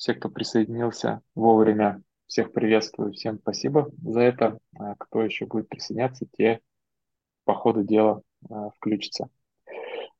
[0.00, 2.02] все, кто присоединился вовремя.
[2.26, 4.58] Всех приветствую, всем спасибо за это.
[4.78, 6.60] А кто еще будет присоединяться, те
[7.44, 9.28] по ходу дела а, включатся.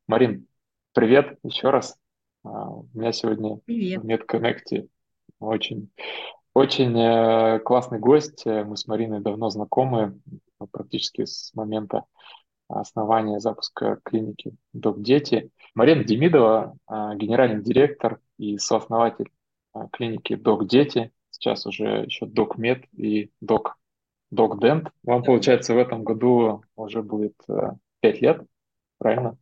[0.06, 0.46] Марин,
[0.92, 1.96] привет еще раз.
[2.44, 4.02] А, у меня сегодня Привет.
[4.02, 4.86] в MedConnect
[5.38, 5.90] очень,
[6.52, 8.44] очень э, классный гость.
[8.44, 10.20] Мы с Мариной давно знакомы,
[10.72, 12.04] практически с момента
[12.68, 15.50] основания запуска клиники «Док Дети».
[15.74, 19.30] Марина Демидова, генеральный директор и сооснователь
[19.92, 23.78] клиники «Док Дети», сейчас уже еще «Док Мед» и «Док,
[24.30, 24.90] Док Дент».
[25.02, 28.42] Вам, получается, в этом году уже будет э, пять лет,
[28.98, 29.36] правильно?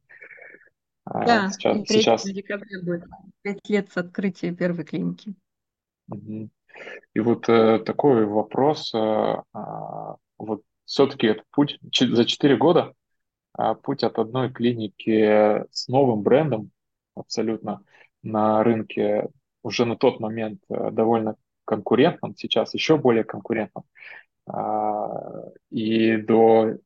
[1.05, 2.25] А, да, сейчас, 3 сейчас...
[2.25, 3.05] декабря будет
[3.43, 5.35] пять лет с открытия первой клиники.
[7.15, 9.59] И вот э, такой вопрос, э, э,
[10.39, 12.95] вот все-таки этот путь за четыре года
[13.53, 16.71] а, путь от одной клиники с новым брендом
[17.15, 17.83] абсолютно
[18.23, 19.29] на рынке
[19.63, 23.85] уже на тот момент э, довольно конкурентным, сейчас еще более конкурентным,
[24.47, 26.79] а, и до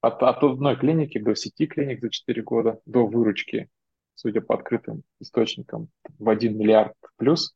[0.00, 3.68] от, от одной клиники до сети клиник за 4 года, до выручки,
[4.14, 7.54] судя по открытым источникам, в 1 миллиард плюс.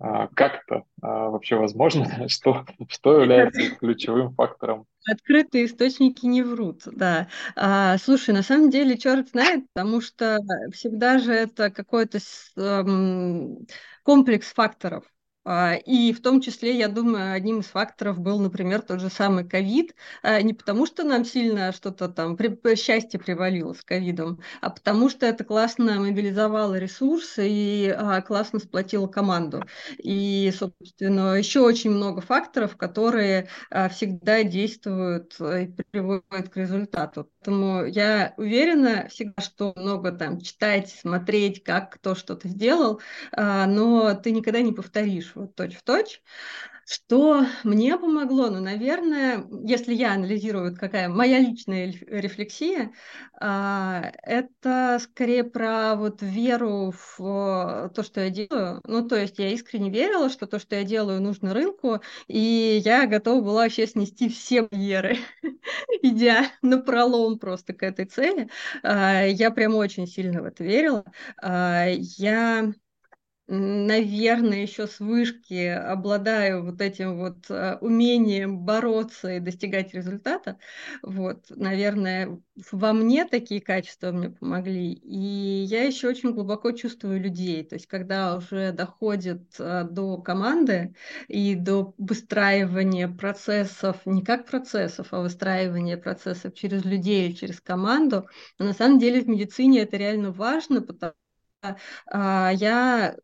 [0.00, 2.06] А, как это а, вообще возможно?
[2.28, 4.86] Что, что является ключевым фактором?
[5.10, 7.28] Открытые источники не врут, да.
[7.56, 10.38] А, слушай, на самом деле, черт знает, потому что
[10.72, 12.18] всегда же это какой-то
[12.56, 13.66] эм,
[14.02, 15.04] комплекс факторов.
[15.50, 19.48] А, и в том числе, я думаю, одним из факторов был, например, тот же самый
[19.48, 19.94] ковид.
[20.22, 22.36] А, не потому, что нам сильно что-то там,
[22.76, 29.06] счастье привалило с ковидом, а потому что это классно мобилизовало ресурсы и а, классно сплотило
[29.06, 29.64] команду.
[29.96, 33.48] И, собственно, еще очень много факторов, которые
[33.90, 37.30] всегда действуют и приводят к результату.
[37.44, 43.00] Поэтому я уверена всегда, что много там читать, смотреть, как кто что-то сделал,
[43.36, 46.20] но ты никогда не повторишь вот точь-в-точь.
[46.90, 48.48] Что мне помогло?
[48.48, 52.92] Ну, наверное, если я анализирую, какая моя личная рефлексия,
[53.38, 58.80] а, это скорее про вот веру в то, что я делаю.
[58.84, 63.06] Ну, то есть я искренне верила, что то, что я делаю, нужно рынку, и я
[63.06, 65.18] готова была вообще снести все барьеры,
[66.02, 68.48] идя на пролом просто к этой цели.
[68.82, 71.04] А, я прям очень сильно в это верила.
[71.42, 72.72] А, я
[73.48, 80.58] наверное, еще с вышки обладаю вот этим вот э, умением бороться и достигать результата.
[81.02, 82.40] Вот, наверное,
[82.72, 84.92] во мне такие качества мне помогли.
[84.92, 87.64] И я еще очень глубоко чувствую людей.
[87.64, 90.94] То есть, когда уже доходит э, до команды
[91.28, 98.28] и до выстраивания процессов, не как процессов, а выстраивания процессов через людей, через команду,
[98.58, 101.12] на самом деле в медицине это реально важно, потому
[102.12, 103.16] я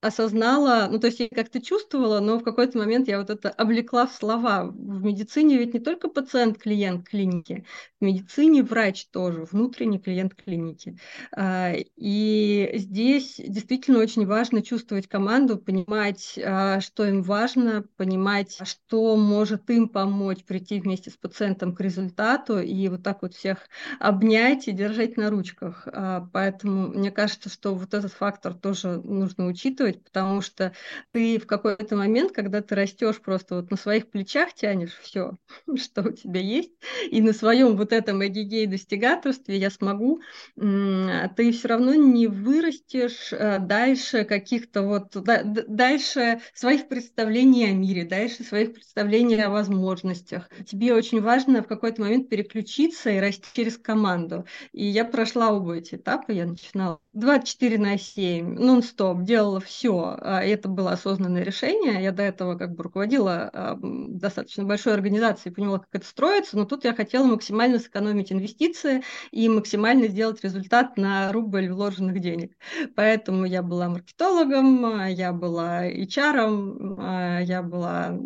[0.00, 4.06] осознала, ну, то есть я как-то чувствовала, но в какой-то момент я вот это облекла
[4.06, 4.64] в слова.
[4.64, 7.64] В медицине ведь не только пациент клиент клиники,
[8.00, 10.98] в медицине врач тоже, внутренний клиент клиники.
[11.32, 19.16] А, и здесь действительно очень важно чувствовать команду, понимать, а, что им важно, понимать, что
[19.16, 24.68] может им помочь прийти вместе с пациентом к результату и вот так вот всех обнять
[24.68, 25.86] и держать на ручках.
[25.92, 30.72] А, поэтому мне кажется, что вот этот фактор тоже нужно учитывать, чувствовать, потому что
[31.12, 35.32] ты в какой-то момент, когда ты растешь просто вот на своих плечах тянешь все,
[35.76, 36.72] что у тебя есть,
[37.10, 40.20] и на своем вот этом эгегей достигаторстве я смогу,
[40.56, 48.44] ты все равно не вырастешь э, дальше каких-то вот, дальше своих представлений о мире, дальше
[48.44, 50.48] своих представлений о возможностях.
[50.66, 54.44] Тебе очень важно в какой-то момент переключиться и расти через команду.
[54.72, 60.16] И я прошла оба эти этапа, я начинала 24 на 7, нон-стоп, делала все.
[60.20, 62.02] А, это было осознанное решение.
[62.02, 66.64] Я до этого как бы руководила а, достаточно большой организацией, поняла, как это строится, но
[66.64, 69.02] тут я хотела максимально сэкономить инвестиции
[69.32, 72.56] и максимально сделать результат на рубль вложенных денег.
[72.94, 78.16] Поэтому я была маркетологом, я была HR, я была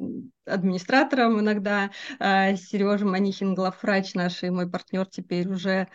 [0.46, 1.90] администратором иногда.
[2.18, 5.88] А, Сережа Манихин, главврач наш и мой партнер теперь уже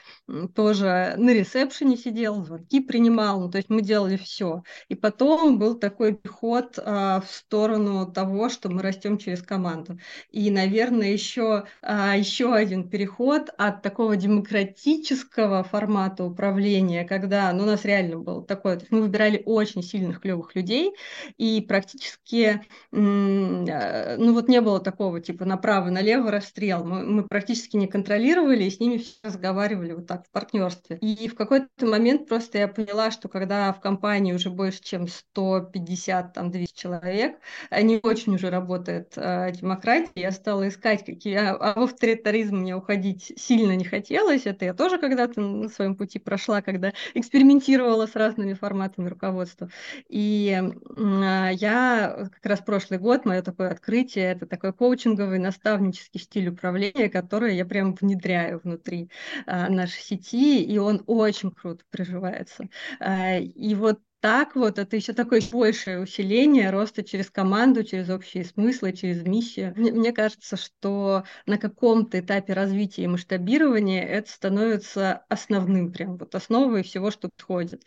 [0.56, 3.42] тоже на ресепшене сидел, звонки принимал.
[3.42, 4.64] Ну, то есть мы делали все.
[4.90, 10.00] И потом был такой переход а, в сторону того, что мы растем через команду.
[10.32, 17.66] И, наверное, еще, а, еще один переход от такого демократического формата управления, когда ну, у
[17.66, 20.94] нас реально был такой, то есть мы выбирали очень сильных, клевых людей,
[21.38, 22.62] и практически
[22.92, 26.84] ну, вот не было такого, типа, направо-налево расстрел.
[26.84, 30.98] Мы, мы практически не контролировали, и с ними все разговаривали вот так в партнерстве.
[31.02, 36.34] И в какой-то момент просто я поняла, что когда в компании уже больше, чем 150,
[36.34, 37.38] там, 200 человек,
[37.72, 41.36] не очень уже работает э, демократия, я стала искать, какие...
[41.36, 44.46] А, а в авторитаризм мне уходить сильно не хотелось.
[44.46, 49.70] Это я тоже когда-то на своем пути прошла, когда экспериментировала с разными форматами руководства.
[50.10, 56.50] И э, я как раз прошлый год, мое такое открытие, это такой коучинговый, наставнический стиль
[56.50, 59.10] управления, который я прям внедряю внутри
[59.46, 62.70] э, нашей сети, и он очень круто приживается.
[63.00, 68.44] Э, и вот так вот, это еще такое большее усиление роста через команду, через общие
[68.46, 69.74] смыслы, через миссию.
[69.78, 76.34] Мне, мне кажется, что на каком-то этапе развития и масштабирования это становится основным, прям вот
[76.34, 77.84] основой всего, что подходит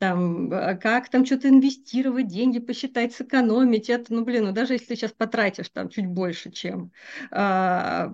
[0.00, 4.94] там, а как там что-то инвестировать, деньги посчитать, сэкономить, это, ну, блин, ну, даже если
[4.94, 6.90] сейчас потратишь там чуть больше, чем,
[7.30, 8.10] а,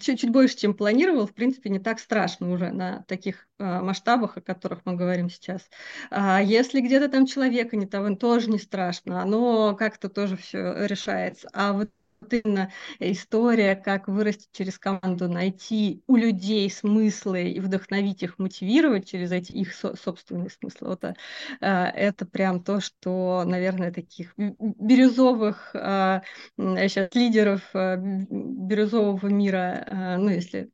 [0.00, 4.36] чуть, чуть больше, чем планировал, в принципе, не так страшно уже на таких а, масштабах,
[4.36, 5.68] о которых мы говорим сейчас.
[6.12, 11.48] Если где-то там человека не того, тоже не страшно, оно как-то тоже все решается.
[11.52, 11.90] А вот
[12.32, 19.32] именно история, как вырасти через команду, найти у людей смыслы и вдохновить их, мотивировать через
[19.32, 20.88] эти их со- собственные смыслы.
[20.88, 21.14] Вот, э,
[21.60, 30.70] это прям то, что, наверное, таких бирюзовых сейчас э, лидеров э, бирюзового мира, ну, если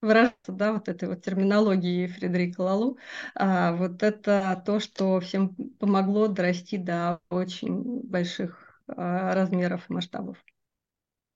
[0.00, 2.98] выражаться, да, вот этой вот терминологии Фредерика Лалу,
[3.34, 10.36] а, вот это то, что всем помогло дорасти до очень больших а, размеров и масштабов.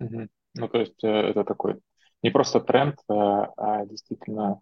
[0.03, 0.29] Мгм.
[0.55, 1.81] Ну, то есть э, это такой
[2.23, 4.61] не просто тренд, а, а действительно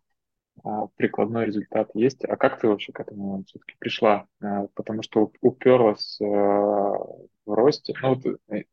[0.64, 2.24] а, прикладной результат есть.
[2.24, 4.26] А как ты вообще к этому все-таки пришла?
[4.42, 7.06] А, Потому что уперлась э, в
[7.46, 7.94] росте.
[8.02, 8.64] Ну, вот э,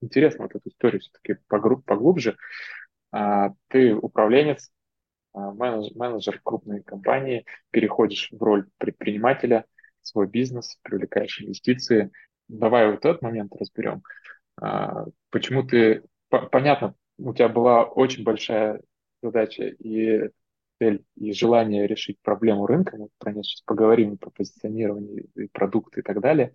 [0.00, 2.36] интересно вот эту историю все-таки поглубже.
[3.12, 4.70] А, Ты управленец,
[5.34, 9.66] а, менедж- менеджер крупной компании, переходишь в роль предпринимателя,
[10.02, 12.10] свой бизнес, привлекаешь инвестиции.
[12.48, 14.02] Давай вот этот момент разберем.
[14.60, 16.04] А, Почему ты
[16.38, 18.80] понятно, у тебя была очень большая
[19.22, 20.30] задача и
[20.80, 22.96] цель, и желание решить проблему рынка.
[22.96, 26.52] Мы про нее сейчас поговорим, про позиционирование, и продукты и так далее.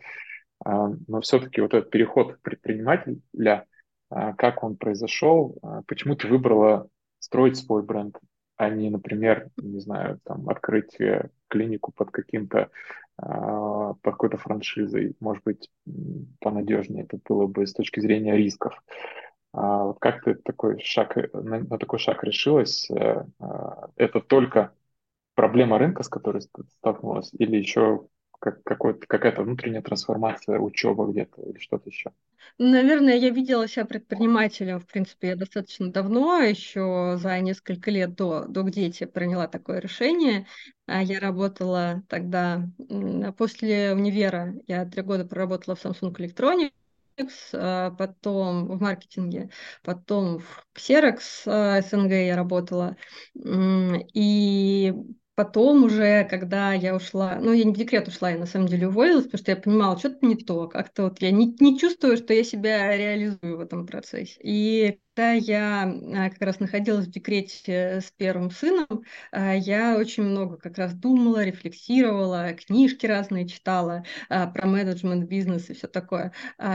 [0.64, 3.66] А, но все-таки вот этот переход предпринимателя,
[4.10, 6.90] а, как он произошел, а, почему ты выбрала
[7.20, 8.18] строить свой бренд,
[8.58, 12.70] а не, например, не знаю, там, открыть э, клинику под каким-то
[13.20, 15.72] под какой-то франшизой, может быть,
[16.40, 18.80] понадежнее это было бы с точки зрения рисков.
[19.54, 22.90] А вот как ты такой шаг, на, на такой шаг решилась?
[22.92, 24.74] Э, а, это только
[25.36, 28.08] проблема рынка, с которой столкнулась, или еще
[28.40, 32.12] как, какая-то внутренняя трансформация, учеба где-то или что-то еще?
[32.60, 38.46] Наверное, я видела себя предпринимателем, в принципе, я достаточно давно, еще за несколько лет до,
[38.46, 40.46] до где-то приняла такое решение.
[40.86, 42.68] А я работала тогда,
[43.38, 46.72] после универа, я три года проработала в Samsung Electronics,
[47.98, 49.50] потом в маркетинге,
[49.84, 52.96] потом в Xerox а, СНГ я работала.
[54.14, 54.94] И
[55.38, 58.88] Потом уже, когда я ушла, ну, я не в декрет ушла, я на самом деле
[58.88, 62.34] уволилась, потому что я понимала, что-то не то, как-то вот я не, не чувствую, что
[62.34, 64.39] я себя реализую в этом процессе.
[64.42, 65.84] И когда я
[66.16, 70.94] а, как раз находилась в декрете с первым сыном, а, я очень много как раз
[70.94, 76.33] думала, рефлексировала, книжки разные читала а, про менеджмент, бизнес и все такое.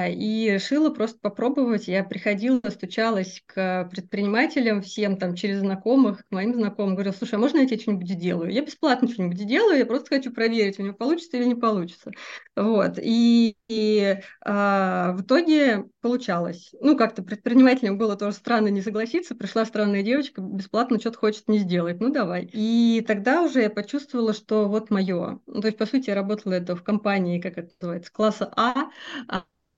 [0.09, 1.89] И решила просто попробовать.
[1.89, 7.39] Я приходила, стучалась к предпринимателям всем там через знакомых, к моим знакомым, говорила, слушай, а
[7.39, 8.52] можно я тебе что-нибудь делаю?
[8.53, 12.11] Я бесплатно что-нибудь делаю, я просто хочу проверить, у него получится или не получится.
[12.57, 12.99] Вот.
[13.01, 16.75] И, и а, в итоге получалось.
[16.81, 19.35] Ну, как-то предпринимателям было тоже странно не согласиться.
[19.35, 22.01] Пришла странная девочка, бесплатно что-то хочет не сделать.
[22.01, 22.49] Ну, давай.
[22.53, 25.41] И тогда уже я почувствовала, что вот мое.
[25.47, 28.91] Ну, то есть, по сути, я работала это в компании, как это называется, класса А,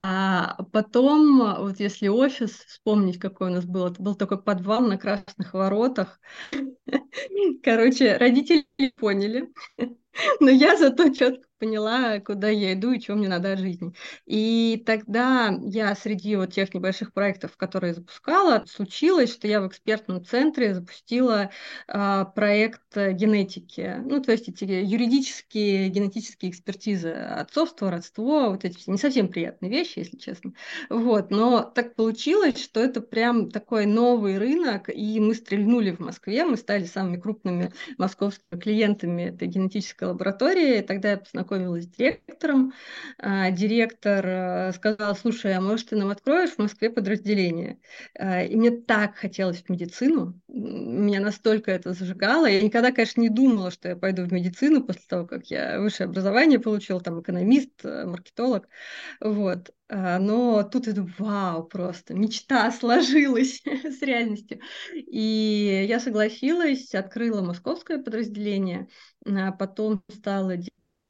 [0.07, 4.99] а, потом, вот если офис вспомнить, какой у нас был, это был такой подвал на
[4.99, 6.21] Красных Воротах.
[7.63, 9.51] Короче, родители поняли,
[10.41, 13.95] но я зато четко поняла, куда я иду и чего мне надо от жизни.
[14.27, 20.23] И тогда я среди вот тех небольших проектов, которые запускала, случилось, что я в экспертном
[20.25, 21.51] центре запустила
[21.89, 23.97] э, проект генетики.
[24.05, 30.01] Ну, то есть эти юридические, генетические экспертизы, отцовство, родство, вот эти не совсем приятные вещи,
[30.01, 30.53] если честно.
[30.91, 36.45] Вот, но так получилось, что это прям такой новый рынок, и мы стрельнули в Москве,
[36.45, 40.83] мы стали самыми крупными московскими клиентами этой генетической лаборатории.
[40.83, 42.73] Тогда я познакомилась познакомилась с директором.
[43.19, 47.79] А, директор э, сказал, слушай, а может ты нам откроешь в Москве подразделение?
[48.19, 52.47] А, и мне так хотелось в медицину, меня настолько это зажигало.
[52.47, 56.09] Я никогда, конечно, не думала, что я пойду в медицину после того, как я высшее
[56.09, 58.69] образование получила, там экономист, э, маркетолог.
[59.21, 59.71] Вот.
[59.89, 64.61] А, но тут иду, вау, просто мечта сложилась с реальностью.
[64.95, 68.89] И я согласилась, открыла московское подразделение,
[69.59, 70.57] потом стала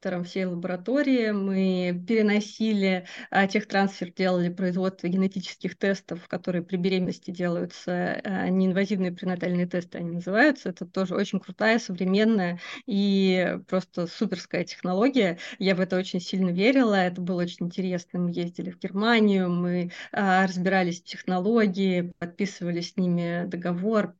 [0.05, 1.31] директором всей лаборатории.
[1.31, 9.65] Мы переносили а, техтрансфер, делали производство генетических тестов, которые при беременности делаются, а, неинвазивные пренатальные
[9.65, 10.69] тесты они называются.
[10.69, 15.39] Это тоже очень крутая, современная и просто суперская технология.
[15.57, 18.19] Я в это очень сильно верила, это было очень интересно.
[18.19, 24.15] Мы ездили в Германию, мы а, разбирались в технологии, подписывали с ними договор,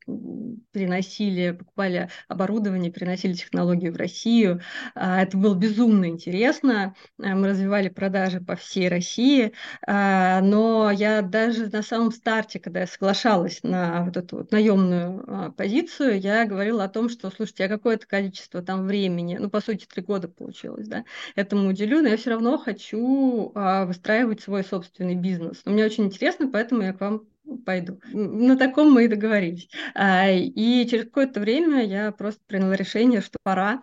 [0.72, 4.60] приносили, покупали оборудование, приносили технологию в Россию.
[4.94, 6.94] Это был безумно безумно интересно.
[7.18, 9.52] Э, мы развивали продажи по всей России,
[9.86, 15.24] э, но я даже на самом старте, когда я соглашалась на вот эту вот наемную
[15.26, 19.60] э, позицию, я говорила о том, что, слушайте, я какое-то количество там времени, ну, по
[19.60, 21.04] сути, три года получилось, да,
[21.34, 25.62] этому уделю, но я все равно хочу выстраивать свой собственный бизнес.
[25.64, 27.22] Мне очень интересно, поэтому я к вам
[27.64, 28.00] пойду.
[28.12, 29.68] На таком мы и договорились.
[29.98, 33.82] И через какое-то время я просто приняла решение, что пора.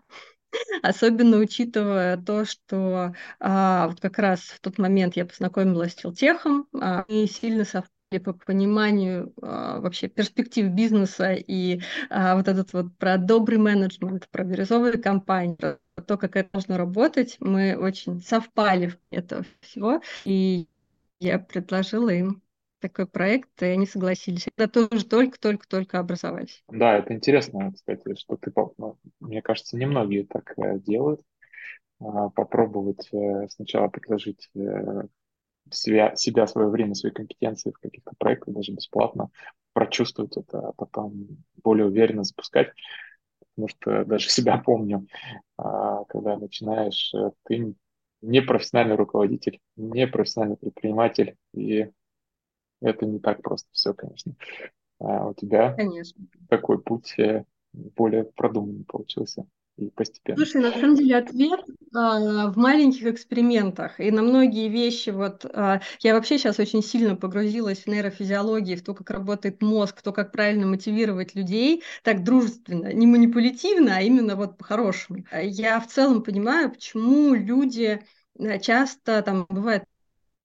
[0.81, 6.67] Особенно учитывая то, что а, вот как раз в тот момент я познакомилась с Телтехом,
[6.79, 12.95] а, и сильно совпали по пониманию а, вообще перспектив бизнеса и а, вот этот вот
[12.97, 18.87] про добрый менеджмент, про бирюзовые компании, про то, как это должно работать, мы очень совпали
[18.87, 20.67] в этого всего, и
[21.19, 22.41] я предложила им
[22.83, 24.47] такой проект, и они согласились.
[24.57, 26.63] Это тоже только-только-только образовались.
[26.67, 31.21] Да, это интересно, кстати, что ты, ну, мне кажется, немногие так э, делают.
[32.01, 35.03] А, попробовать э, сначала предложить э,
[35.71, 39.29] себя, себя, свое время, свои компетенции в каких-то проектах, даже бесплатно,
[39.71, 41.27] прочувствовать это, а потом
[41.63, 42.73] более уверенно запускать.
[43.55, 45.07] Потому что даже себя помню,
[45.57, 47.13] а, когда начинаешь,
[47.45, 47.75] ты
[48.21, 51.89] не профессиональный руководитель, не профессиональный предприниматель, и
[52.83, 54.35] это не так просто все, конечно.
[54.99, 56.25] А у тебя конечно.
[56.49, 59.45] такой путь э, более продуманный получился
[59.77, 60.37] и постепенно.
[60.37, 61.59] Слушай, на самом деле ответ
[61.95, 63.99] а, в маленьких экспериментах.
[63.99, 68.83] И на многие вещи, вот а, я вообще сейчас очень сильно погрузилась в нейрофизиологию, в
[68.83, 74.01] то, как работает мозг, в то, как правильно мотивировать людей, так дружественно, не манипулятивно, а
[74.01, 75.25] именно вот по-хорошему.
[75.41, 78.03] Я в целом понимаю, почему люди
[78.37, 79.85] э, часто там бывает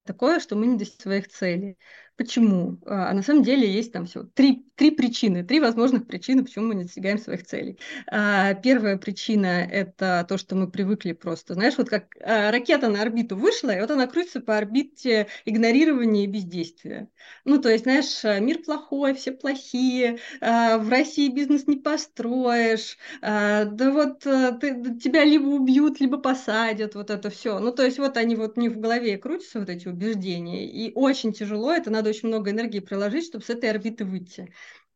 [0.05, 1.77] такое, что мы не достигаем своих целей.
[2.19, 2.81] Почему?
[2.85, 6.65] А, а на самом деле есть там все три, три причины, три возможных причины, почему
[6.65, 7.79] мы не достигаем своих целей.
[8.11, 11.53] А, первая причина– это то, что мы привыкли просто.
[11.53, 16.25] Знаешь, вот как а, ракета на орбиту вышла, и вот она крутится по орбите игнорирования
[16.25, 17.07] и бездействия.
[17.45, 23.63] Ну, то есть, знаешь, мир плохой, все плохие, а, в России бизнес не построишь, а,
[23.63, 27.59] да вот а, ты, тебя либо убьют, либо посадят, вот это все.
[27.59, 31.31] Ну, то есть, вот они вот не в голове крутятся, вот эти убеждения, и очень
[31.31, 34.51] тяжело, это надо очень много энергии приложить, чтобы с этой орбиты выйти.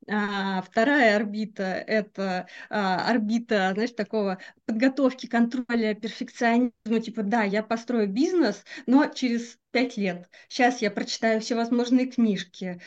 [0.10, 8.08] А, вторая орбита– это а, орбита, знаешь, такого подготовки, контроля, перфекционизма, типа, да, я построю
[8.10, 10.30] бизнес, но через пять лет.
[10.50, 12.82] Сейчас я прочитаю всевозможные книжки,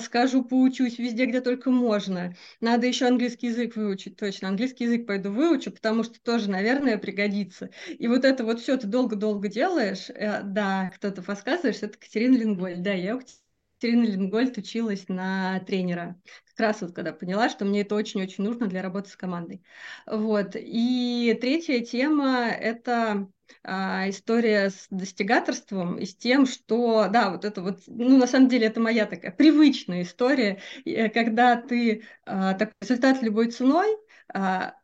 [0.00, 2.34] скажу, поучусь везде, где только можно.
[2.60, 4.48] Надо еще английский язык выучить, точно.
[4.48, 7.70] Английский язык пойду выучу, потому что тоже, наверное, пригодится.
[7.86, 10.08] И вот это вот все ты долго-долго делаешь.
[10.10, 12.76] Э, да, кто-то подсказываешь, это Катерина Линголь.
[12.78, 13.20] Да, я у
[13.84, 16.18] Екатерина Лингольд училась на тренера.
[16.48, 19.62] Как раз вот когда поняла, что мне это очень-очень нужно для работы с командой.
[20.06, 20.52] Вот.
[20.56, 23.28] И третья тема– это
[23.62, 28.48] а, история с достигаторством и с тем, что, да, вот это вот, ну, на самом
[28.48, 33.98] деле, это моя такая привычная история, э, когда ты а, такой результат любой ценой,
[34.32, 34.76] а,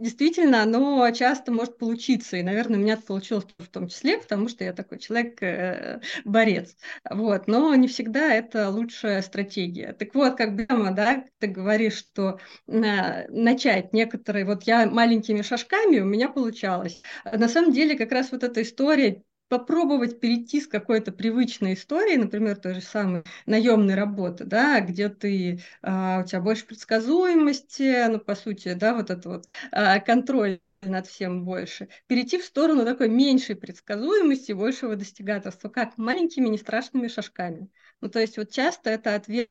[0.00, 2.36] действительно, оно часто может получиться.
[2.36, 6.76] И, наверное, у меня это получилось в том числе, потому что я такой человек-борец.
[7.04, 7.46] Э, вот.
[7.46, 9.92] Но не всегда это лучшая стратегия.
[9.92, 14.44] Так вот, как бы, да, ты говоришь, что начать некоторые...
[14.44, 17.02] Вот я маленькими шажками, у меня получалось.
[17.24, 22.56] На самом деле, как раз вот эта история попробовать перейти с какой-то привычной истории, например,
[22.56, 28.34] той же самой наемной работы, да, где ты, а, у тебя больше предсказуемости, ну, по
[28.34, 33.56] сути, да, вот это вот а, контроль над всем больше, перейти в сторону такой меньшей
[33.56, 37.68] предсказуемости, большего достигаторства, как маленькими, не страшными шажками.
[38.00, 39.50] Ну, то есть вот часто это ответ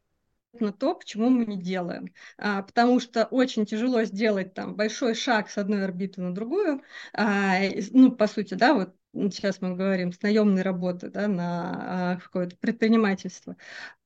[0.54, 2.14] на то, почему мы не делаем.
[2.38, 6.82] А, потому что очень тяжело сделать там большой шаг с одной орбиты на другую.
[7.14, 7.60] А,
[7.92, 12.58] ну, по сути, да, вот сейчас мы говорим с наемной работы да, на а, какое-то
[12.58, 13.56] предпринимательство.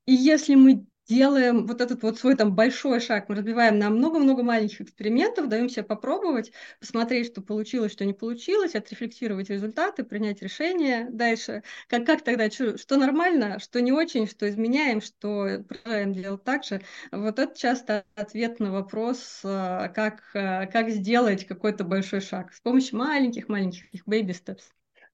[0.06, 4.44] И если мы делаем вот этот вот свой там большой шаг, мы разбиваем на много-много
[4.44, 11.08] маленьких экспериментов, даем себе попробовать, посмотреть, что получилось, что не получилось, отрефлексировать результаты, принять решение
[11.10, 11.64] дальше.
[11.88, 16.64] Как, как тогда, что, что нормально, что не очень, что изменяем, что продолжаем делать так
[16.64, 16.82] же.
[17.12, 22.62] Вот это часто ответ на вопрос, э, как, э, как сделать какой-то большой шаг с
[22.62, 24.64] помощью маленьких-маленьких baby steps.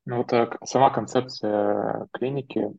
[0.06, 2.72] Ну вот э, сама концепция клиники, а,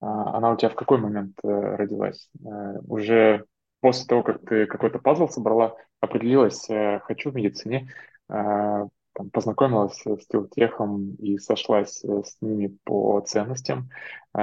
[0.00, 2.30] она у тебя в какой момент э, родилась?
[2.44, 3.44] Э, уже
[3.80, 6.68] после того, как ты какой-то пазл собрала, определилась,
[7.02, 7.92] хочу в медицине,
[9.32, 13.88] познакомилась с телтехом и сошлась с ними по ценностям.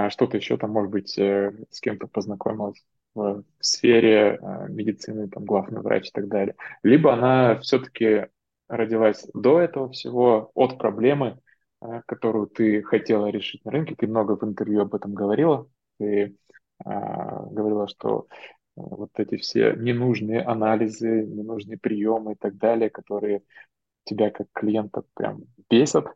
[0.09, 2.81] Что-то еще там, может быть, с кем-то познакомилась
[3.13, 6.55] в сфере медицины, там, главный врач и так далее.
[6.83, 8.27] Либо она все-таки
[8.67, 11.39] родилась до этого всего, от проблемы, а,
[12.05, 13.95] которую ты хотела решить на рынке.
[13.95, 15.67] Ты много в интервью об этом говорила.
[15.99, 16.35] Ты
[16.83, 18.27] а, говорила, что
[18.77, 23.41] а, вот эти все ненужные анализы, ненужные приемы и так далее, которые
[24.05, 26.07] тебя как клиента прям бесят,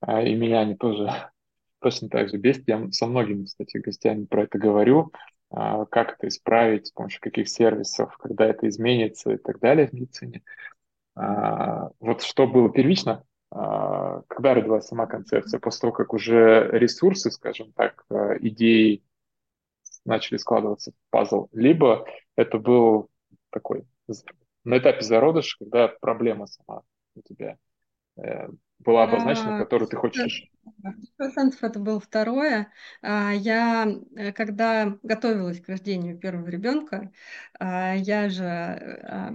[0.00, 1.08] а, и меня они тоже
[1.80, 2.64] точно так же бесят.
[2.66, 5.12] Я со многими, кстати, гостями про это говорю,
[5.50, 9.92] а, как это исправить, с помощью каких сервисов, когда это изменится и так далее в
[9.92, 10.42] медицине.
[11.14, 13.24] А, вот что было первично,
[13.56, 15.60] когда родилась сама концепция?
[15.60, 19.02] После того, как уже ресурсы, скажем так, а, идеи
[20.04, 23.10] начали складываться в пазл, либо это был
[23.50, 23.84] такой
[24.64, 26.82] на этапе зародыша, когда проблема сама
[27.14, 27.56] у тебя
[28.16, 28.48] э,
[28.78, 30.50] была обозначена, которую ты хочешь
[31.16, 32.72] процентов это было второе.
[33.02, 37.12] Я, э, когда готовилась к рождению первого ребенка,
[37.60, 39.30] я же э,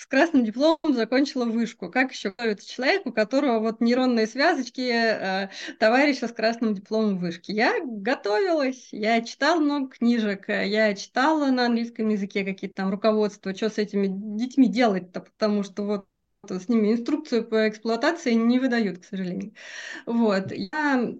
[0.00, 1.90] с красным дипломом закончила вышку.
[1.90, 7.52] Как еще готовится человек, у которого вот нейронные связочки э, товарища с красным дипломом вышки?
[7.52, 13.68] Я готовилась, я читала много книжек, я читала на английском языке какие-то там руководства, что
[13.68, 16.06] с этими детьми делать-то, потому что вот
[16.48, 19.52] с ними инструкцию по эксплуатации не выдают, к сожалению.
[20.06, 20.52] Вот.
[20.52, 20.70] Я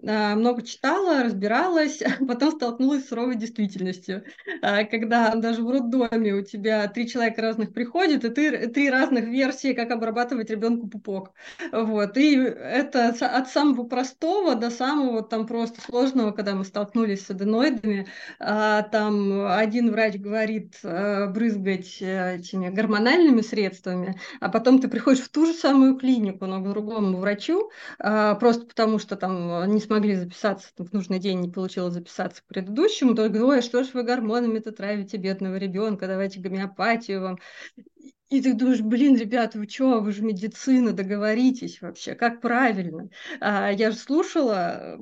[0.06, 4.24] а, много читала, разбиралась, а потом столкнулась с суровой действительностью.
[4.62, 9.26] А, когда даже в роддоме у тебя три человека разных приходят, и ты три разных
[9.26, 11.32] версии, как обрабатывать ребенку пупок.
[11.70, 12.16] Вот.
[12.16, 18.06] И это от самого простого до самого там просто сложного, когда мы столкнулись с аденоидами.
[18.38, 25.24] А, там один врач говорит брызгать э, этими гормональными средствами, а потом ты приходишь приходишь
[25.24, 29.80] в ту же самую клинику, но к другому врачу, а, просто потому что там не
[29.80, 33.82] смогли записаться там, в нужный день, не получилось записаться к предыдущему, то говорю, ой, что
[33.82, 37.38] ж вы гормонами-то травите бедного ребенка, давайте гомеопатию вам.
[38.28, 43.08] И ты думаешь, блин, ребята, вы что, вы же медицина, договоритесь вообще, как правильно.
[43.40, 44.96] А, я же слушала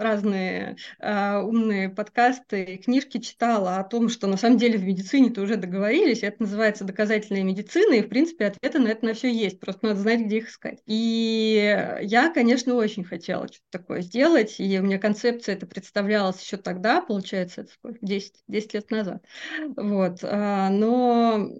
[0.00, 5.42] разные э, умные подкасты и книжки читала о том, что на самом деле в медицине-то
[5.42, 9.60] уже договорились, это называется доказательная медицина, и, в принципе, ответы на это на все есть,
[9.60, 10.80] просто надо знать, где их искать.
[10.86, 16.56] И я, конечно, очень хотела что-то такое сделать, и у меня концепция это представлялась еще
[16.56, 17.98] тогда, получается, это сколько?
[18.02, 19.24] 10, 10 лет назад.
[19.76, 20.18] Вот.
[20.22, 21.50] А, но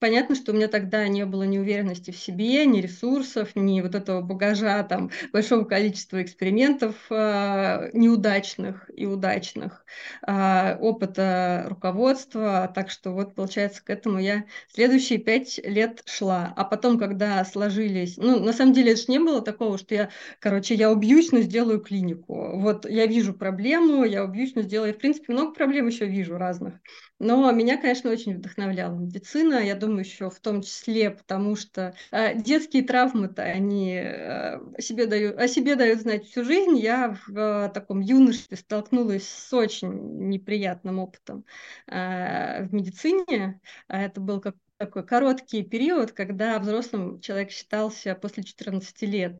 [0.00, 3.96] Понятно, что у меня тогда не было ни уверенности в себе, ни ресурсов, ни вот
[3.96, 9.84] этого багажа, там, большого количества экспериментов э, неудачных и удачных,
[10.24, 12.70] э, опыта руководства.
[12.72, 16.52] Так что вот, получается, к этому я следующие пять лет шла.
[16.56, 18.16] А потом, когда сложились...
[18.18, 21.40] Ну, на самом деле, это же не было такого, что я, короче, я убьюсь, но
[21.40, 22.56] сделаю клинику.
[22.60, 24.94] Вот я вижу проблему, я убьюсь, но сделаю.
[24.94, 26.74] в принципе, много проблем еще вижу разных.
[27.18, 32.40] Но меня, конечно, очень вдохновляла медицина, я думаю, еще в том числе, потому что э,
[32.40, 36.78] детские травмы-то, они э, себе дают, о себе дают знать всю жизнь.
[36.78, 41.44] Я в э, таком юношестве столкнулась с очень неприятным опытом
[41.88, 43.60] э, в медицине.
[43.88, 49.38] Это был как такой короткий период, когда взрослым человек считался после 14 лет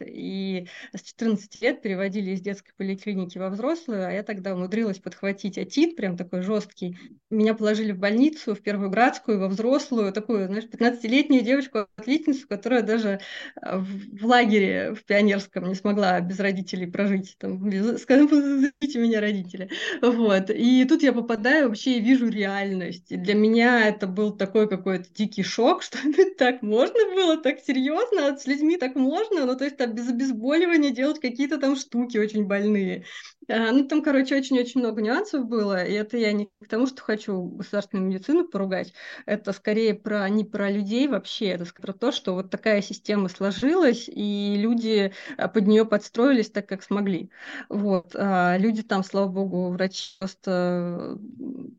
[0.00, 5.58] и с 14 лет переводили из детской поликлиники во взрослую, а я тогда умудрилась подхватить
[5.58, 6.96] отит, прям такой жесткий.
[7.30, 13.20] Меня положили в больницу, в первую градскую, во взрослую, такую, знаешь, 15-летнюю девочку-отличницу, которая даже
[13.60, 17.36] а, в лагере в пионерском не смогла без родителей прожить.
[17.38, 19.70] Там, сказали, позовите меня родители.
[20.00, 20.50] Вот.
[20.50, 23.10] И тут я попадаю вообще и вижу реальность.
[23.10, 25.98] И для меня это был такой какой-то дикий шок, что
[26.38, 29.46] так можно было, так серьезно, с людьми так можно.
[29.46, 33.04] Ну, то есть там без обезболивания делать какие-то там штуки очень больные.
[33.48, 37.02] А, ну, там, короче, очень-очень много нюансов было, и это я не к тому, что
[37.02, 38.92] хочу государственную медицину поругать,
[39.26, 44.08] это скорее про не про людей вообще, это про то, что вот такая система сложилась,
[44.08, 47.30] и люди а, под нее подстроились так, как смогли.
[47.68, 48.14] Вот.
[48.14, 51.18] А люди там, слава богу, врачи просто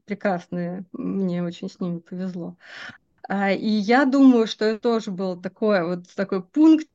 [0.06, 2.58] прекрасные, мне очень с ними повезло.
[3.30, 6.88] А, и я думаю, что это тоже был такой вот такой пункт,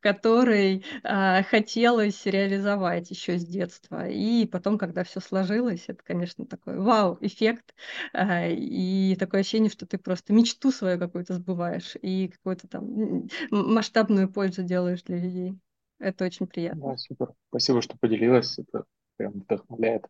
[0.00, 4.08] который а, хотелось реализовать еще с детства.
[4.08, 7.74] И потом, когда все сложилось, это, конечно, такой вау-эффект.
[8.12, 14.30] А, и такое ощущение, что ты просто мечту свою какую-то сбываешь и какую-то там масштабную
[14.30, 15.54] пользу делаешь для людей.
[15.98, 16.90] Это очень приятно.
[16.90, 17.32] Да, супер.
[17.48, 18.58] Спасибо, что поделилась.
[18.58, 18.84] Это
[19.16, 20.06] прям вдохновляет.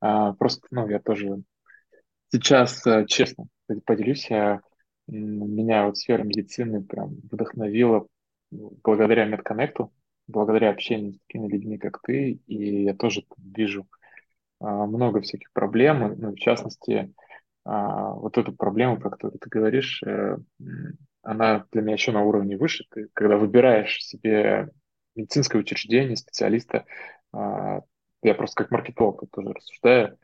[0.00, 1.42] А, просто, ну, я тоже
[2.32, 3.46] сейчас, э, честно,
[3.84, 4.60] поделюсь, я
[5.06, 8.06] меня вот сфера медицины прям вдохновила
[8.50, 9.92] благодаря медконнекту,
[10.26, 13.86] благодаря общению с такими людьми, как ты, и я тоже вижу
[14.60, 17.12] а, много всяких проблем, ну, в частности,
[17.64, 20.36] а, вот эту проблему, про которую ты говоришь, э,
[21.22, 22.84] она для меня еще на уровне выше.
[22.90, 24.70] Ты, когда выбираешь себе
[25.14, 26.86] медицинское учреждение, специалиста,
[27.32, 27.80] а,
[28.22, 30.18] я просто как маркетолог тоже рассуждаю,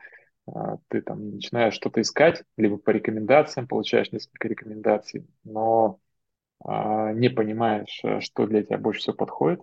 [0.89, 5.99] ты там начинаешь что-то искать, либо по рекомендациям получаешь несколько рекомендаций, но
[6.65, 9.61] не понимаешь, э, что для тебя больше всего подходит,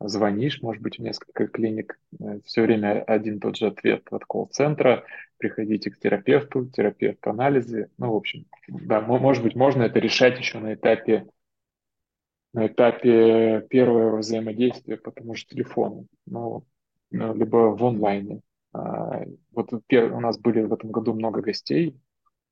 [0.00, 5.04] звонишь, может быть, в несколько клиник, э, все время один тот же ответ от колл-центра,
[5.38, 10.58] приходите к терапевту, терапевт анализы, ну, в общем, да, может быть, можно это решать еще
[10.58, 11.26] на этапе
[12.52, 15.46] на этапе первого взаимодействия по тому же
[16.26, 16.64] ну,
[17.10, 18.40] ну либо в онлайне.
[18.72, 21.96] А, вот у нас были в этом году много гостей.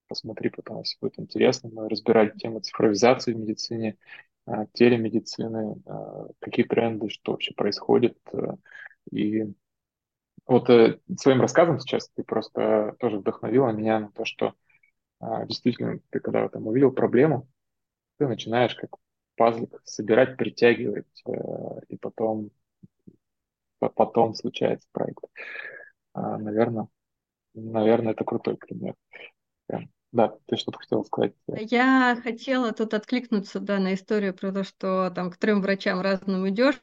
[0.09, 1.71] Посмотри потом, если будет интересно.
[1.73, 3.97] Мы разбирали тему цифровизации в медицине,
[4.47, 8.19] а, телемедицины, а, какие тренды, что вообще происходит.
[9.11, 9.45] И
[10.47, 14.55] вот э, своим рассказом сейчас ты просто тоже вдохновила меня на то, что
[15.47, 17.49] действительно ты когда там увидел проблему,
[18.19, 18.91] ты начинаешь как
[19.37, 21.33] пазлик собирать, притягивать, э,
[21.89, 22.51] и потом
[23.79, 25.25] потом случается проект.
[26.13, 26.89] А, наверное,
[27.55, 28.95] наверное, это крутой пример.
[30.13, 31.35] Да, ты что-то хотела сказать?
[31.49, 36.49] Я хотела тут откликнуться, да, на историю про то, что там к трем врачам разным
[36.49, 36.77] идешь,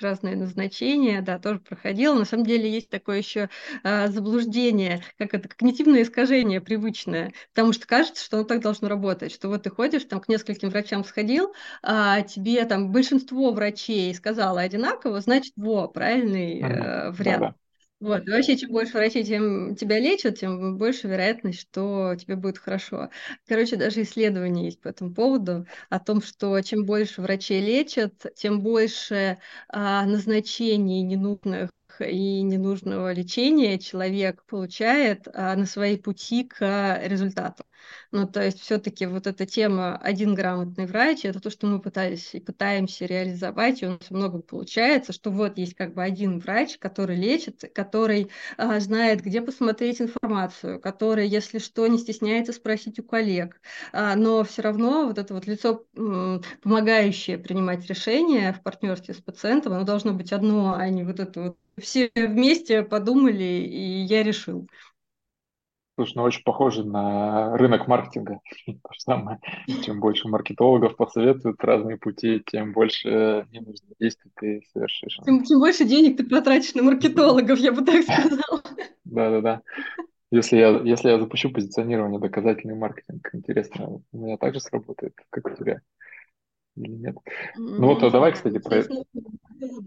[0.00, 2.14] разные назначения, да, тоже проходила.
[2.14, 3.50] На самом деле есть такое еще
[3.82, 9.32] а, заблуждение, как это когнитивное искажение привычное, потому что кажется, что оно так должно работать,
[9.32, 14.60] что вот ты ходишь там к нескольким врачам сходил, а тебе там большинство врачей сказала
[14.60, 17.42] одинаково, значит, во, правильный э, вариант.
[17.42, 17.54] Да, да.
[18.02, 22.58] Вот, и вообще, чем больше врачей тем тебя лечат, тем больше вероятность, что тебе будет
[22.58, 23.10] хорошо.
[23.46, 28.60] Короче, даже исследования есть по этому поводу, о том, что чем больше врачей лечат, тем
[28.60, 29.38] больше
[29.68, 37.62] а, назначений ненужных и ненужного лечения человек получает а, на своей пути к результату.
[38.10, 42.34] Ну, то есть все-таки вот эта тема «один грамотный врач»— это то, что мы пытались
[42.34, 46.78] и пытаемся реализовать, и у нас много получается, что вот есть как бы один врач,
[46.78, 53.02] который лечит, который а, знает, где посмотреть информацию, который, если что, не стесняется спросить у
[53.02, 53.60] коллег,
[53.92, 55.84] а, но все равно вот это вот лицо,
[56.62, 61.42] помогающее принимать решения в партнерстве с пациентом, оно должно быть одно, а не вот это
[61.42, 64.68] вот все вместе подумали, и я решил.
[66.02, 68.40] Слушай, ну очень похоже на рынок маркетинга.
[68.66, 69.38] То же самое.
[69.84, 75.20] Чем больше маркетологов посоветуют разные пути, тем больше не нужно действий ты совершишь.
[75.24, 78.62] Тем, тем больше денег ты потратишь на маркетологов, я бы так сказала.
[79.04, 79.62] Да-да-да.
[80.32, 85.54] Если я, если я запущу позиционирование, доказательный маркетинг, интересно, у меня также сработает, как у
[85.54, 85.82] тебя?
[86.76, 87.16] Или нет.
[87.56, 88.82] Ну вот, а давай, кстати, про...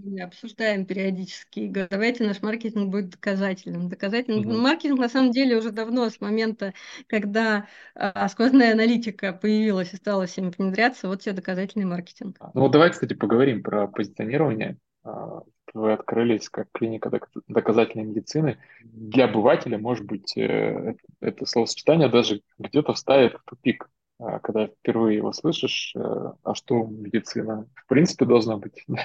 [0.03, 3.89] Мы обсуждаем периодически, давайте наш маркетинг будет доказательным.
[3.89, 4.47] Доказательным.
[4.47, 4.57] Угу.
[4.57, 6.73] Маркетинг на самом деле уже давно, с момента,
[7.07, 12.37] когда а, сквозная аналитика появилась и стала всем внедряться, вот тебе доказательный маркетинг.
[12.53, 14.77] Ну вот давай, кстати, поговорим про позиционирование.
[15.03, 15.41] А,
[15.73, 17.11] вы открылись как клиника
[17.47, 18.57] доказательной медицины.
[18.81, 25.17] Для обывателя, может быть, э, это словосочетание даже где-то вставит в тупик а, когда впервые
[25.17, 25.99] его слышишь, э,
[26.43, 28.85] а что медицина в принципе должна быть?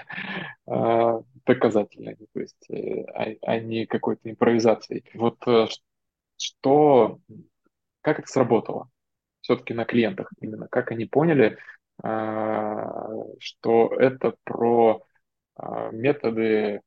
[0.73, 5.05] А, доказательной, то есть, э, а, а не какой-то импровизацией.
[5.15, 5.67] Вот э,
[6.37, 7.19] что,
[8.03, 8.89] как это сработало
[9.41, 11.59] все-таки на клиентах именно, как они поняли,
[11.99, 15.03] что это про
[15.93, 16.83] методы,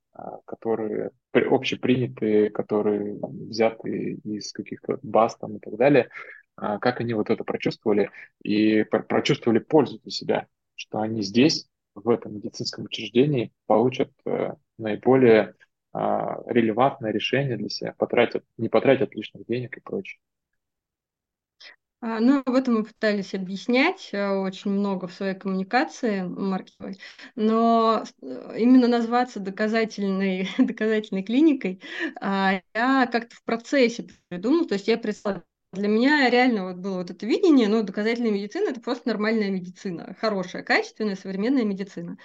[0.46, 7.30] которые общепринятые, которые взяты из каких-то баз там и так далее, а, как они вот
[7.30, 8.12] это прочувствовали
[8.44, 15.56] и прочувствовали пользу для себя, что они здесь, в этом медицинском учреждении получат э, наиболее
[15.92, 20.20] а, релевантное решение для себя, потратят, не потратят лишних денег и прочее.
[22.02, 27.00] А, ну, об этом мы пытались объяснять э, очень много в своей коммуникации маркетинговой,
[27.36, 31.82] но э, именно назваться доказательной, доказательной клиникой
[32.20, 36.98] а, я как-то в процессе придумала, то есть я представила для меня реально вот было
[37.00, 42.18] вот это видение, ну, доказательная медицина– это просто нормальная медицина, хорошая, качественная, современная медицина.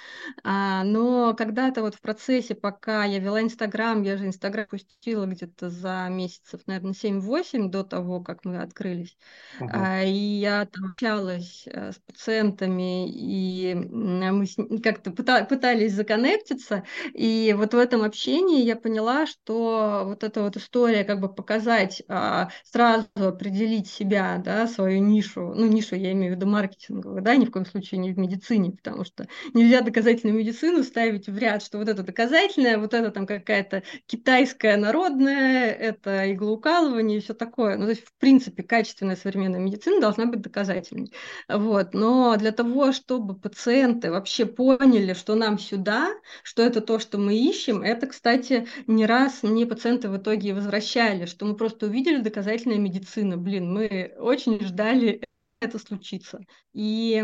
[0.45, 5.71] А, но когда-то вот в процессе, пока я вела Инстаграм, я же Инстаграм пустила где-то
[5.71, 9.17] за месяцев, наверное, 7-8 до того, как мы открылись,
[9.61, 9.71] Угу.
[9.73, 14.47] а, и я там общалась а, с пациентами, и мы
[14.83, 20.57] как-то пыта пытались законнектиться, и вот в этом общении я поняла, что вот эта вот
[20.57, 23.07] история как бы показать а, сразу
[23.39, 27.51] определить себя, да, свою нишу, ну, нишу я имею в виду маркетинговую, да, ни в
[27.53, 31.89] коем случае не в медицине, потому что нельзя доказательную медицину ставить в ряд, что вот
[31.89, 37.77] это доказательное, вот это там какая-то китайская народная, это иглоукалывание и все такое.
[37.77, 41.13] Ну, то есть, в принципе, качественная современная медицина должна быть доказательной.
[41.49, 41.95] Вот.
[41.95, 46.09] Но для того, чтобы пациенты вообще поняли, что нам сюда,
[46.43, 51.27] что это то, что мы ищем, это, кстати, не раз мне пациенты в итоге возвращали,
[51.27, 55.23] что мы просто увидели доказательная медицина, сына, блин, мы очень ждали
[55.61, 56.41] это случится.
[56.73, 57.23] И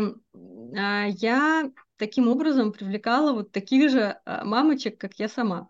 [0.77, 5.69] а, я таким образом привлекала вот таких же а, мамочек, как я сама,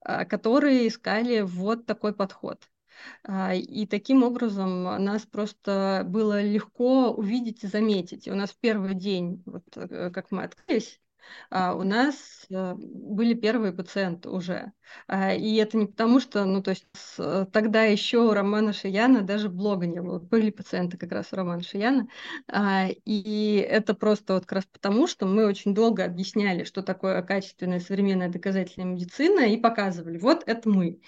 [0.00, 2.68] а, которые искали вот такой подход.
[3.24, 8.26] А, и таким образом нас просто было легко увидеть и заметить.
[8.26, 11.00] И у нас в первый день, вот э, как мы открылись,
[11.50, 14.72] у нас э, были первые пациенты уже.
[15.06, 16.86] А, и это не потому, что, ну, то есть
[17.18, 20.18] э, тогда еще у Романа Шияна даже блога не было.
[20.18, 22.08] Были пациенты как раз у Романа Шияна.
[22.48, 27.22] А, и это просто вот как раз потому, что мы очень долго объясняли, что такое
[27.22, 31.00] качественная современная доказательная медицина, и показывали, вот это мы.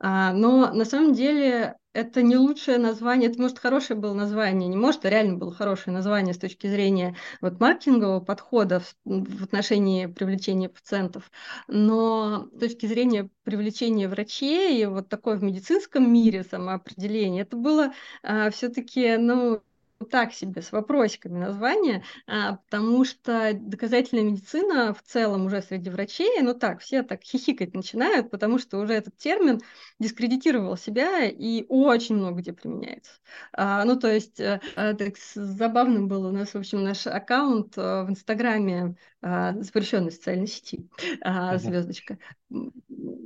[0.00, 5.04] Но на самом деле это не лучшее название, это, может, хорошее было название, не может,
[5.04, 10.68] а реально было хорошее название с точки зрения вот, маркетингового подхода в, в отношении привлечения
[10.68, 11.30] пациентов,
[11.66, 17.92] но с точки зрения привлечения врачей и вот такое в медицинском мире самоопределение, это было
[18.22, 19.60] а, все-таки, ну,
[20.08, 26.40] так себе, с вопросиками название, а, потому что доказательная медицина в целом уже среди врачей,
[26.40, 29.60] ну так, все так хихикать начинают, потому что уже этот термин
[29.98, 33.12] дискредитировал себя и очень много где применяется.
[33.52, 38.04] А, ну, то есть, а, так забавным был у нас, в общем, наш аккаунт а,
[38.04, 40.88] в Инстаграме запрещенной социальной сети,
[41.20, 42.18] а, звездочка,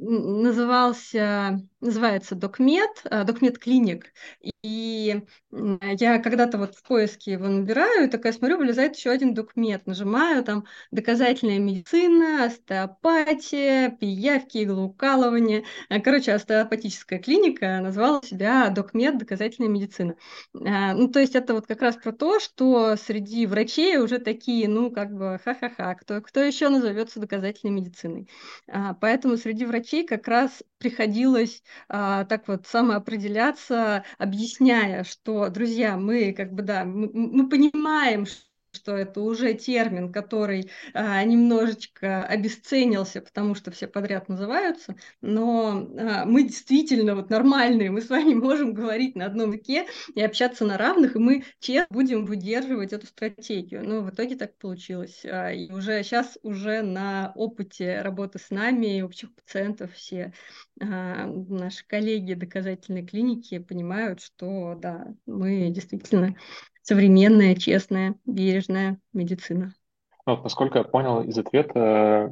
[0.02, 4.12] назывался, называется Докмед, Докмед Клиник,
[4.62, 9.86] и я когда-то вот в поиске его набираю, и такая смотрю, вылезает еще один документ,
[9.86, 15.64] нажимаю там доказательная медицина, остеопатия, пиявки, иглоукалывание.
[16.02, 20.16] Короче, остеопатическая клиника назвала себя докмед доказательная медицина.
[20.54, 24.68] А, ну, то есть это вот как раз про то, что среди врачей уже такие,
[24.68, 28.30] ну, как бы ха-ха-ха, кто, кто еще назовется доказательной медициной.
[28.68, 36.32] А, поэтому среди врачей как раз приходилось а, так вот самоопределяться, объясняя, что, друзья, мы
[36.32, 38.53] как бы, да, мы, мы понимаем, что
[38.86, 46.44] это уже термин, который а, немножечко обесценился, потому что все подряд называются, но а, мы
[46.44, 51.16] действительно вот нормальные, мы с вами можем говорить на одном языке и общаться на равных,
[51.16, 53.86] и мы честно будем выдерживать эту стратегию.
[53.86, 55.24] Но в итоге так получилось.
[55.24, 60.32] А, и уже сейчас уже на опыте работы с нами и общих пациентов все
[60.80, 66.36] а, наши коллеги доказательной клиники понимают, что да, мы действительно
[66.84, 69.74] современная, честная, бережная медицина.
[70.26, 72.30] Ну, поскольку я понял из ответа,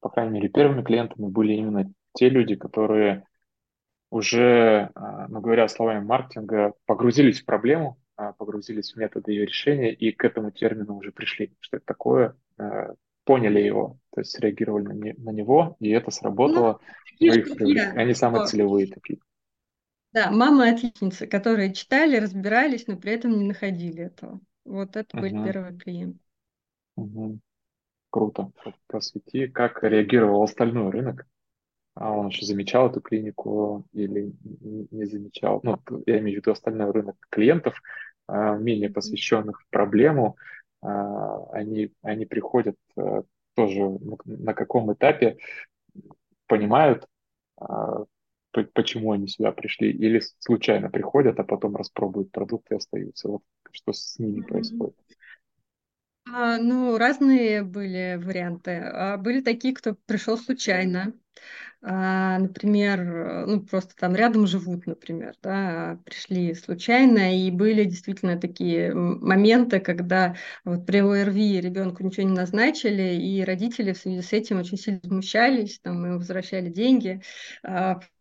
[0.00, 3.24] по крайней мере, первыми клиентами были именно те люди, которые
[4.10, 9.92] уже, а, ну, говоря словами маркетинга, погрузились в проблему, а, погрузились в методы ее решения
[9.92, 11.52] и к этому термину уже пришли.
[11.60, 12.36] Что это такое?
[12.58, 16.80] А, поняли его, то есть реагировали на него, и это сработало.
[17.20, 17.60] Ну, их,
[17.94, 19.20] они самые целевые такие.
[20.12, 24.40] Да, мамы-отличницы, которые читали, разбирались, но при этом не находили этого.
[24.64, 25.20] Вот это угу.
[25.22, 26.18] были первые клиенты.
[26.96, 27.38] Угу.
[28.10, 28.50] Круто.
[28.88, 31.26] Просвети, как реагировал остальной рынок?
[31.94, 34.32] А он еще замечал эту клинику или
[34.90, 35.60] не замечал?
[35.62, 37.80] Ну, я имею в виду остальной рынок клиентов,
[38.26, 40.36] а, менее посвященных проблему.
[40.82, 43.22] А, они, они приходят э,
[43.54, 45.36] тоже на каком этапе
[46.46, 47.06] понимают,
[47.58, 48.04] а,
[48.52, 53.28] почему они сюда пришли, или случайно приходят, а потом распробуют продукты и остаются.
[53.28, 54.96] Вот что с ними происходит.
[56.32, 58.72] А, ну, разные были варианты.
[58.72, 61.12] А, были такие, кто пришел случайно.
[61.82, 68.92] А, например, ну, просто там рядом живут, например, да, пришли случайно, и были действительно такие
[68.92, 74.60] моменты, когда вот при ОРВИ ребенку ничего не назначили, и родители в связи с этим
[74.60, 77.22] очень сильно возмущались, там, мы возвращали деньги,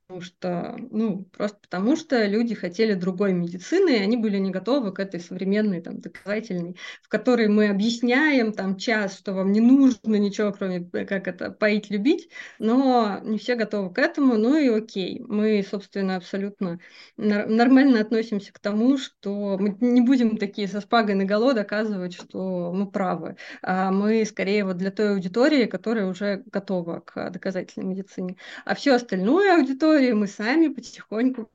[0.09, 4.91] потому что, ну, просто потому что люди хотели другой медицины, и они были не готовы
[4.91, 10.15] к этой современной, там, доказательной, в которой мы объясняем там час, что вам не нужно
[10.15, 14.67] ничего, кроме э, как это, поить, любить, но не все готовы к этому, ну и
[14.69, 15.19] окей.
[15.27, 16.79] Мы, собственно, абсолютно
[17.17, 22.89] нормально относимся к тому, что мы не будем такие со шпагой наголо доказывать, что мы
[22.89, 28.37] правы, а мы скорее вот для той аудитории, которая уже готова к доказательной медицине.
[28.65, 31.49] А всю остальную аудиторию истории мы сами потихоньку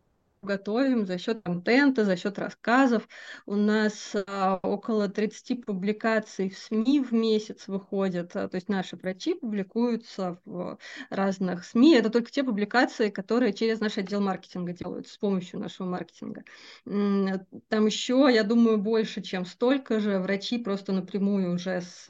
[0.45, 3.09] готовим за счет контента, за счет рассказов.
[3.47, 8.97] У нас а, около 30 публикаций в СМИ в месяц выходят, а, то есть наши
[8.97, 10.79] врачи публикуются в
[11.11, 11.95] разных СМИ.
[11.95, 16.45] Это только те публикации, которые через наш отдел маркетинга делают с помощью нашего маркетинга.
[16.85, 22.07] Там еще, я думаю, больше, чем столько же врачи просто напрямую уже с,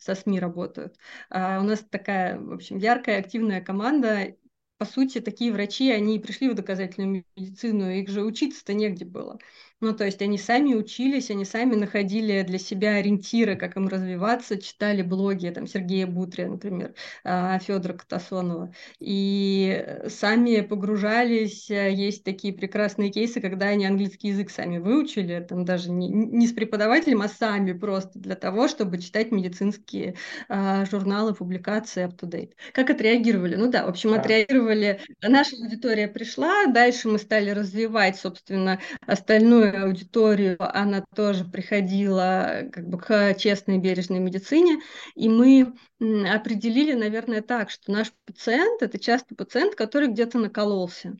[0.00, 0.96] со СМИ работают.
[1.30, 4.34] А у нас такая, в общем, яркая, активная команда,
[4.78, 9.38] по сути, такие врачи, они пришли в доказательную медицину, их же учиться-то негде было.
[9.82, 14.58] Ну, то есть они сами учились, они сами находили для себя ориентиры, как им развиваться,
[14.60, 22.54] читали блоги, там, Сергея Бутрия, например, а, Федора Катасонова, и сами погружались, э, есть такие
[22.54, 27.28] прекрасные кейсы, когда они английский язык сами выучили, там даже не, не с преподавателем, а
[27.28, 30.16] сами просто для того, чтобы читать медицинские
[30.48, 32.52] а, журналы, публикации up-to-date.
[32.72, 33.56] Как отреагировали?
[33.56, 40.56] Ну да, в общем, отреагировали, наша аудитория пришла, дальше мы стали развивать, собственно, остальную аудиторию,
[40.58, 44.80] она тоже приходила как бы к честной бережной медицине,
[45.14, 51.16] и мы определили, наверное, так, что наш пациент– это часто пациент, который где-то накололся.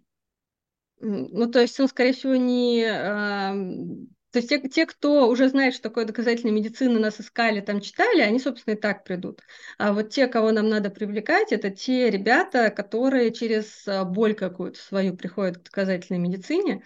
[1.01, 2.85] Ну, то есть он, скорее всего, не
[4.37, 8.21] то есть те, те, кто уже знает, что такое доказательная медицина, нас искали, там читали,
[8.21, 9.41] они, собственно, и так придут.
[9.79, 14.79] А вот те, кого нам надо привлекать, это те ребята, которые через а, боль какую-то
[14.79, 16.83] свою приходят к доказательной медицине.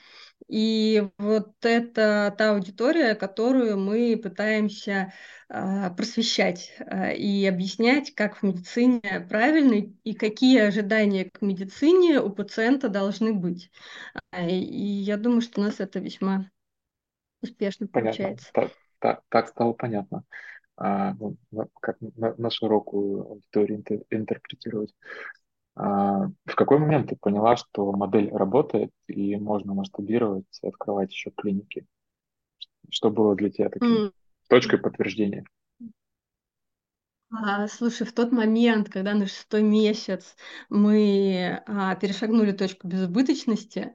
[0.51, 5.13] И вот это та аудитория, которую мы пытаемся
[5.49, 12.31] э, просвещать э, и объяснять, как в медицине правильно и какие ожидания к медицине у
[12.31, 13.71] пациента должны быть.
[14.37, 16.51] И я думаю, что у нас это весьма
[17.43, 18.25] успешно Понятно.
[18.25, 18.51] получается.
[18.53, 20.25] Так, так, так стало понятно,
[20.77, 21.37] а, ну,
[21.81, 24.95] как на, на широкую аудиторию интерпретировать.
[25.83, 31.87] А, в какой момент ты поняла, что модель работает и можно масштабировать, открывать еще клиники?
[32.91, 34.13] Что было для тебя таким mm.
[34.51, 35.47] точкой подтверждения?
[37.33, 40.37] А, слушай, в тот момент, когда на шестой месяц
[40.69, 43.95] мы а, перешагнули точку безубыточности,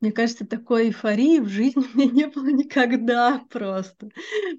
[0.00, 4.10] мне кажется, такой эйфории в жизни у меня не было никогда просто.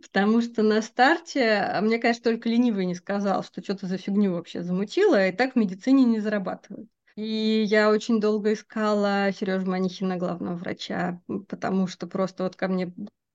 [0.02, 4.34] Потому что на старте, а, мне кажется, только ленивый не сказал, что что-то за фигню
[4.34, 6.90] вообще замутила, и так в медицине не зарабатывают.
[7.16, 12.94] И я очень долго искала Сережу Манихина, главного врача, потому что просто вот ко мне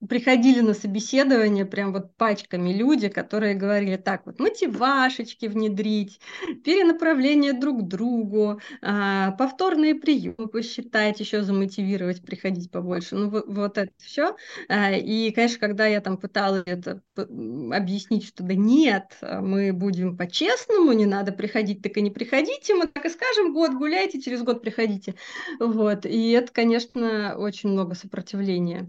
[0.09, 6.21] приходили на собеседование прям вот пачками люди, которые говорили, так вот, мотивашечки внедрить,
[6.65, 13.17] перенаправление друг к другу, а, повторные приемы посчитать, еще замотивировать, приходить побольше.
[13.17, 14.37] Ну, вот, вот это все.
[14.69, 20.93] А, и, конечно, когда я там пыталась это объяснить, что да нет, мы будем по-честному,
[20.93, 24.63] не надо приходить, так и не приходите, мы так и скажем, год гуляйте, через год
[24.63, 25.15] приходите.
[25.59, 26.07] Вот.
[26.07, 28.89] И это, конечно, очень много сопротивления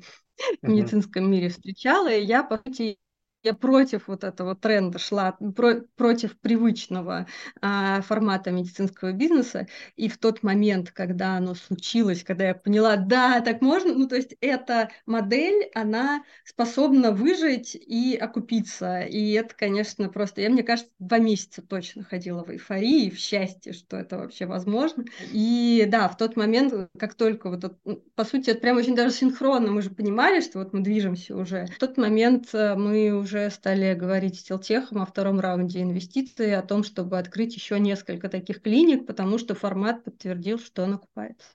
[0.62, 2.98] в медицинском мире встречала, и я, по сути,
[3.44, 7.28] я против вот этого тренда шла, про, против привычного
[7.62, 9.68] а, формата медицинского бизнеса.
[9.96, 14.16] И в тот момент, когда оно случилось, когда я поняла, да, так можно, ну то
[14.16, 19.02] есть эта модель, она способна выжить и окупиться.
[19.02, 23.74] И это, конечно, просто, я, мне кажется, два месяца точно ходила в эйфории, в счастье,
[23.74, 25.06] что это вообще возможно.
[25.32, 27.80] И да, в тот момент, как только вот,
[28.16, 31.66] по сути, это прям очень даже синхронно, мы же понимали, что вот мы движемся уже.
[31.66, 36.56] В тот момент э, мы уже уже стали говорить с Телтехом о втором раунде инвестиций,
[36.56, 41.48] о том, чтобы открыть еще несколько таких клиник, потому что формат подтвердил, что он окупается.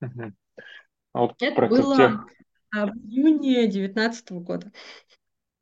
[0.00, 0.32] Угу.
[1.12, 2.26] А вот Это было Телтех...
[2.72, 4.72] в июне 2019 года.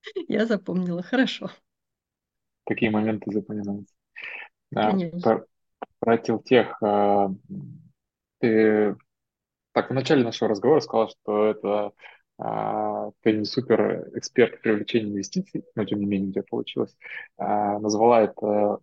[0.28, 1.50] Я запомнила, хорошо.
[2.64, 3.94] Такие моменты запоминаются.
[4.70, 5.46] Да, про,
[5.98, 6.82] про Телтех.
[6.82, 7.30] А,
[8.38, 8.96] ты
[9.72, 11.92] так в начале нашего разговора сказала, что это
[12.38, 16.96] а, ты не супер эксперт в привлечении инвестиций, но тем не менее у тебя получилось,
[17.36, 18.78] а, назвала это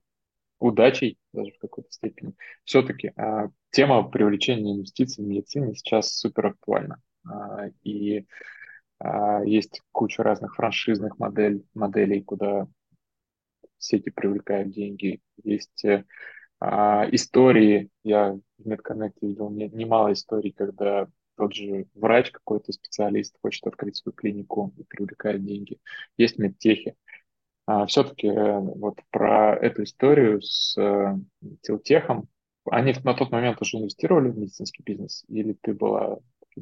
[0.60, 2.34] удачей даже в какой-то степени.
[2.64, 7.02] Все-таки а, тема привлечения инвестиций в медицине сейчас супер актуальна.
[7.30, 8.26] А, и
[9.00, 12.68] а, есть куча разных франшизных модель, моделей, куда
[13.78, 15.22] сети привлекают деньги.
[15.44, 15.86] Есть
[16.60, 17.90] а, истории.
[18.04, 24.14] Я в медконнекте видел немало историй, когда тот же врач, какой-то специалист хочет открыть свою
[24.14, 25.80] клинику и привлекает деньги.
[26.18, 26.96] Есть медтехи.
[27.66, 31.16] А, все-таки э, вот про эту историю с э,
[31.62, 32.28] Тилтехом,
[32.70, 36.20] они на тот момент уже инвестировали в медицинский бизнес, или ты была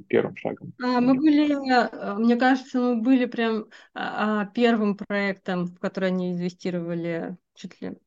[0.08, 0.74] первым шагом?
[0.82, 6.10] А, мы были, э, мне кажется, мы были прям а, а, первым проектом, в который
[6.10, 7.98] они инвестировали чуть ли.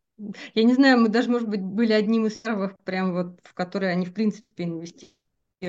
[0.55, 3.93] Я не знаю, мы даже, может быть, были одним из первых, прям вот, в которые
[3.93, 5.14] они, в принципе, инвестировали.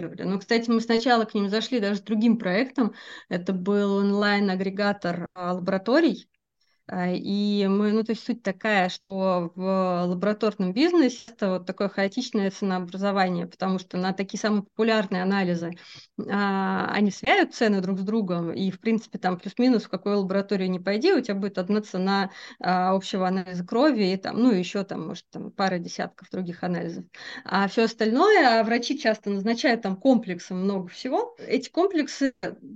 [0.02, 2.94] Но, кстати, мы сначала к ним зашли даже с другим проектом.
[3.30, 6.35] Это был онлайн-агрегатор лабораторий, а,
[6.92, 12.52] и мы, ну, то есть суть такая, что в лабораторном бизнесе это вот такое хаотичное
[12.52, 15.72] ценообразование, потому что на такие самые популярные анализы
[16.30, 20.70] а, они свяют цены друг с другом, и, в принципе, там плюс-минус в какой лабораторию
[20.70, 22.30] не пойди, у тебя будет одна цена
[22.60, 27.06] а, общего анализа крови, и там, ну, еще там, может, там пара десятков других анализов.
[27.44, 31.36] А все остальное, а врачи часто назначают там комплексом много всего.
[31.40, 32.34] Эти комплексы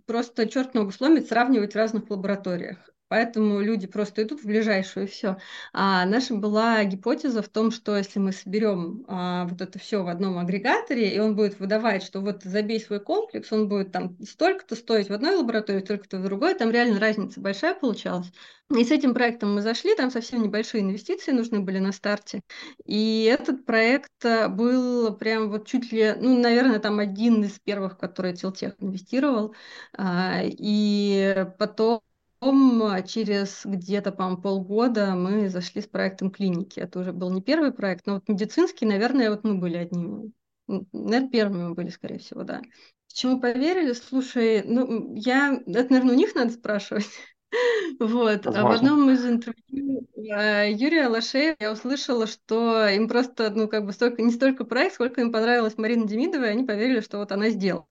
[0.07, 2.77] просто черт ногу сломит сравнивать в разных лабораториях
[3.09, 5.37] поэтому люди просто идут в ближайшую и все.
[5.73, 10.07] А наша была гипотеза в том, что если мы соберем а, вот это все в
[10.07, 14.75] одном агрегаторе, и он будет выдавать, что вот забей свой комплекс, он будет там столько-то
[14.75, 18.31] стоить в одной лаборатории, столько-то в другой, там реально разница большая получалась.
[18.71, 22.41] И с этим проектом мы зашли, там совсем небольшие инвестиции нужны были на старте.
[22.85, 27.97] И этот проект э, был прям вот чуть ли, ну, наверное, там один из первых,
[27.97, 29.55] который Тилтех инвестировал.
[29.97, 32.01] А, и потом
[32.39, 36.79] Потом а, через где-то, по-моему, полгода мы зашли с проектом клиники.
[36.79, 40.31] Это уже был не первый проект, но вот медицинский, наверное, вот мы были одними.
[40.67, 42.61] Наверное, первыми мы были, скорее всего, да.
[43.09, 43.91] Почему поверили?
[43.93, 45.61] Слушай, ну, я...
[45.65, 47.07] Это, наверное, у них надо спрашивать.
[47.99, 48.45] Вот.
[48.45, 53.87] А в одном из интервью а, Юрия Лошея я услышала, что им просто, ну, как
[53.87, 57.31] бы столько, не столько проект, сколько им понравилась Марина Демидова, и они поверили, что вот
[57.31, 57.88] она сделала.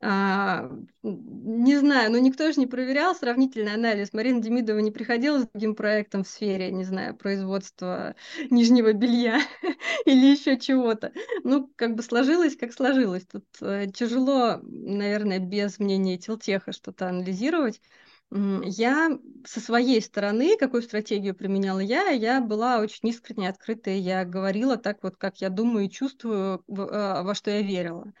[0.00, 0.70] А,
[1.02, 4.12] не знаю, но никто же не проверял сравнительный анализ.
[4.12, 8.14] Марина Демидова не приходила с другим проектом в сфере, не знаю, производства
[8.50, 9.40] нижнего белья
[10.04, 11.12] или еще чего-то.
[11.42, 13.26] Ну, как бы сложилось, как сложилось.
[13.26, 17.80] Тут э, тяжело, наверное, без мнения Тилтеха что-то анализировать.
[18.30, 24.76] Я со своей стороны, какую стратегию применяла я, я была очень искренне открытая, я говорила
[24.76, 28.12] так вот, как я думаю и чувствую, а, во что я верила.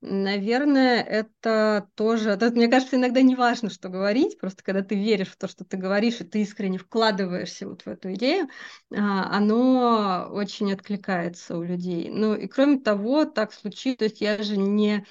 [0.00, 2.30] Наверное, это тоже...
[2.30, 5.64] Это, мне кажется, иногда не важно, что говорить, просто когда ты веришь в то, что
[5.64, 8.48] ты говоришь, и ты искренне вкладываешься вот в эту идею,
[8.94, 12.10] а, оно очень откликается у людей.
[12.10, 15.04] Ну и кроме того, так случилось, то есть я же не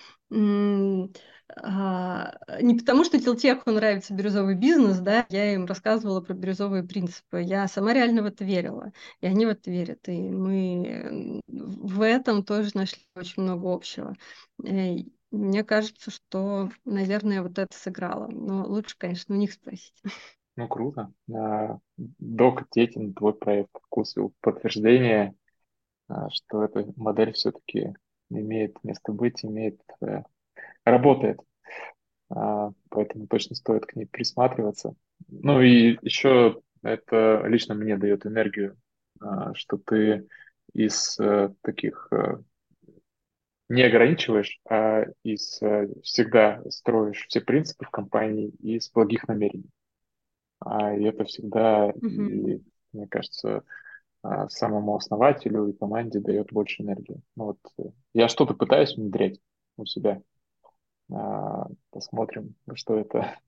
[1.56, 7.42] не потому, что Тилтеху нравится бирюзовый бизнес, да, я им рассказывала про бирюзовые принципы.
[7.42, 8.92] Я сама реально в это верила,
[9.22, 10.08] и они в это верят.
[10.10, 14.16] И мы в этом тоже нашли очень много общего.
[14.64, 18.28] И э, мне кажется, что, наверное, вот это сыграло.
[18.28, 19.96] Но лучше, конечно, у них спросить.
[20.58, 21.12] Ну, круто.
[21.98, 25.36] Док Тетин, твой проект вкусил подтверждение,
[26.08, 27.94] а, что эта модель все-таки
[28.30, 30.24] имеет место быть, имеет э,
[30.92, 31.40] работает.
[32.30, 34.94] А, поэтому точно стоит к ней присматриваться.
[35.28, 38.78] Ну и еще это лично мне дает энергию,
[39.20, 40.28] а, что ты
[40.74, 42.38] из э, таких э,
[43.70, 49.70] не ограничиваешь, а из э, всегда строишь все принципы в компании из благих намерений.
[50.60, 52.30] А, и это всегда, mm-hmm.
[52.30, 52.64] и,
[52.94, 53.64] мне кажется,
[54.50, 57.22] самому основателю и команде дает больше энергии.
[57.36, 59.40] Ну, вот, я что-то пытаюсь внедрять
[59.78, 60.22] у себя.
[61.12, 63.40] А, посмотрим, что это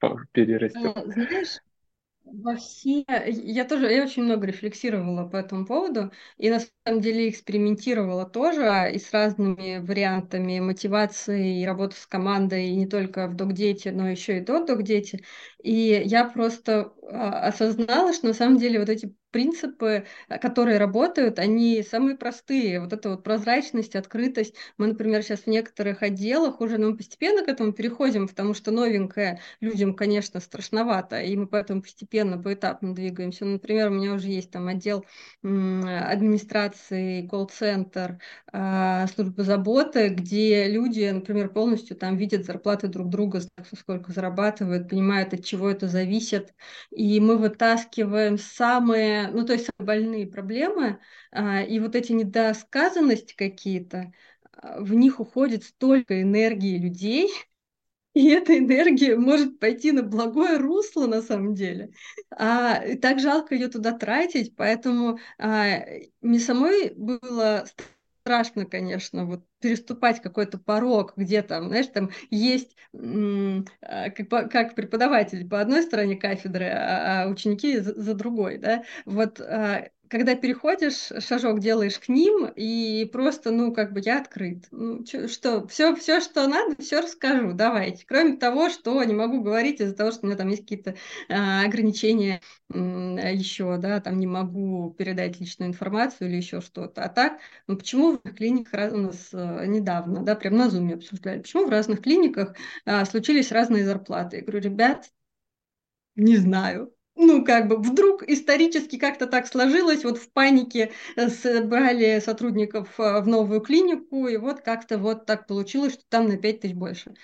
[0.32, 0.96] перерастет.
[0.96, 1.60] Э, знаешь,
[2.26, 3.04] во все...
[3.28, 8.90] Я тоже, я очень много рефлексировала по этому поводу, и на самом деле экспериментировала тоже
[8.92, 14.08] и с разными вариантами мотивации и работы с командой, и не только в док-дети, но
[14.08, 15.24] еще и до док-дети.
[15.62, 21.38] И я просто а, осознала, что на самом деле вот эти принципы, э, которые работают,
[21.38, 22.80] они самые простые.
[22.80, 24.54] Вот эта вот прозрачность, открытость.
[24.78, 29.40] Мы, например, сейчас в некоторых отделах уже ну, постепенно к этому переходим, потому что новенькое
[29.60, 33.44] людям, конечно, страшновато, и мы поэтому постепенно, поэтапно двигаемся.
[33.44, 35.04] Ну, например, у меня уже есть там отдел
[35.42, 38.18] администрации, колл-центр,
[38.52, 43.42] а, службы заботы, где люди, например, полностью там видят зарплаты друг друга,
[43.78, 46.54] сколько зарабатывают, понимают, от чего это зависит.
[46.90, 51.00] И мы вытаскиваем самые ну, то есть больные проблемы,
[51.32, 54.12] а, и вот эти недосказанности какие-то,
[54.52, 57.28] а, в них уходит столько энергии людей,
[58.14, 61.92] и эта энергия может пойти на благое русло на самом деле.
[62.30, 65.80] А так жалко ее туда тратить, поэтому а,
[66.22, 67.66] мне самой было
[68.26, 75.48] страшно, конечно, вот переступать какой-то порог, где там, знаешь, там есть а, как, как преподаватель
[75.48, 81.10] по одной стороне кафедры, а, а ученики за, за другой, да, вот а, когда переходишь,
[81.20, 84.66] шажок делаешь к ним, и просто, ну, как бы я открыт.
[84.70, 88.04] Ну, чё, что, все, все, что надо, все расскажу, давайте.
[88.06, 90.96] Кроме того, что не могу говорить из-за того, что у меня там есть какие-то
[91.28, 92.40] а, ограничения
[92.72, 92.76] а,
[93.30, 97.02] еще, да, там не могу передать личную информацию или еще что-то.
[97.02, 101.40] А так, ну, почему в клиниках у нас а, недавно, да, прям на зуме обсуждали,
[101.40, 102.54] почему в разных клиниках
[102.84, 104.36] а, случились разные зарплаты?
[104.36, 105.10] Я говорю, ребят,
[106.16, 112.20] не знаю, ну, как бы вдруг исторически как-то так сложилось, вот в панике э, собрали
[112.20, 116.60] сотрудников э, в новую клинику, и вот как-то вот так получилось, что там на 5
[116.60, 117.14] тысяч больше.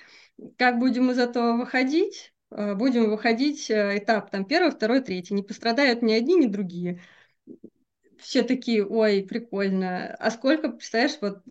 [0.56, 2.32] Как будем из этого выходить?
[2.50, 5.34] Э, будем выходить этап там первый, второй, третий.
[5.34, 7.00] Не пострадают ни одни, ни другие.
[8.18, 10.14] Все такие, ой, прикольно.
[10.18, 11.42] А сколько, представляешь, вот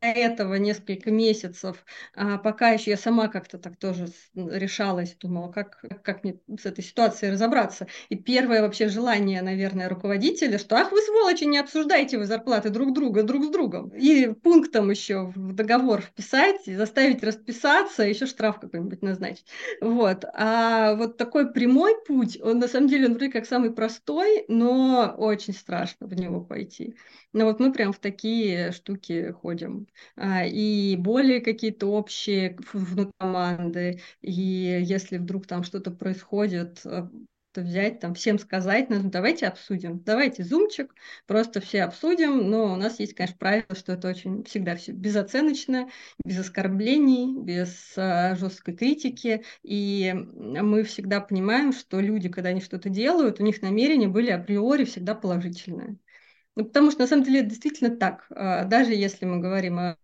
[0.00, 1.84] этого несколько месяцев,
[2.14, 6.82] а пока еще я сама как-то так тоже решалась, думала, как, как мне с этой
[6.82, 7.86] ситуацией разобраться.
[8.08, 12.94] И первое вообще желание, наверное, руководителя, что ах вы сволочи, не обсуждайте вы зарплаты друг
[12.94, 13.90] друга друг с другом.
[13.90, 19.46] И пунктом еще в договор вписать, заставить расписаться, еще штраф какой-нибудь назначить.
[19.80, 20.24] Вот.
[20.34, 25.14] А вот такой прямой путь, он на самом деле, он вроде как самый простой, но
[25.16, 26.96] очень страшно в него пойти.
[27.32, 29.86] Но вот мы прям в такие штуки ходим.
[30.16, 37.08] А, и более какие-то общие внутри команды, и если вдруг там что-то происходит, э,
[37.52, 40.94] то взять, там, всем сказать, ну, давайте обсудим, давайте зумчик,
[41.26, 45.88] просто все обсудим, но у нас есть, конечно, правило, что это очень всегда все безоценочно,
[46.24, 52.88] без оскорблений, без а, жесткой критики, и мы всегда понимаем, что люди, когда они что-то
[52.88, 55.96] делают, у них намерения были априори всегда положительные.
[56.60, 58.26] Ну, потому что на самом деле действительно так.
[58.30, 59.96] А, даже если мы говорим о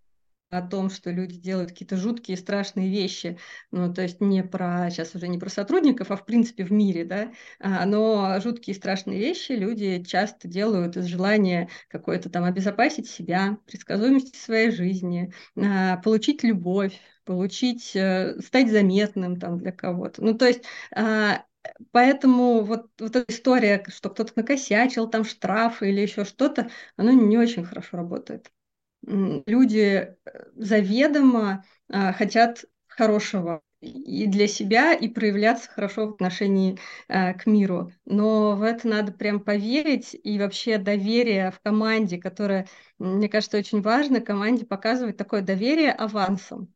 [0.50, 3.38] о том, что люди делают какие-то жуткие, страшные вещи,
[3.72, 7.04] ну, то есть не про, сейчас уже не про сотрудников, а в принципе в мире,
[7.04, 13.58] да, а, но жуткие, страшные вещи люди часто делают из желания какой-то там обезопасить себя,
[13.66, 20.22] предсказуемости своей жизни, а, получить любовь, получить, э, стать заметным там для кого-то.
[20.24, 20.62] Ну, то есть
[21.92, 27.38] Поэтому вот, вот эта история, что кто-то накосячил, там штрафы или еще что-то, оно не
[27.38, 28.50] очень хорошо работает.
[29.02, 30.16] Люди э,
[30.56, 37.92] заведомо а, хотят хорошего и для себя, и проявляться хорошо в отношении а, к миру.
[38.04, 42.66] Но в это надо прям поверить, и вообще доверие в команде, которое,
[42.98, 46.74] мне кажется, очень важно, команде показывать такое доверие авансом.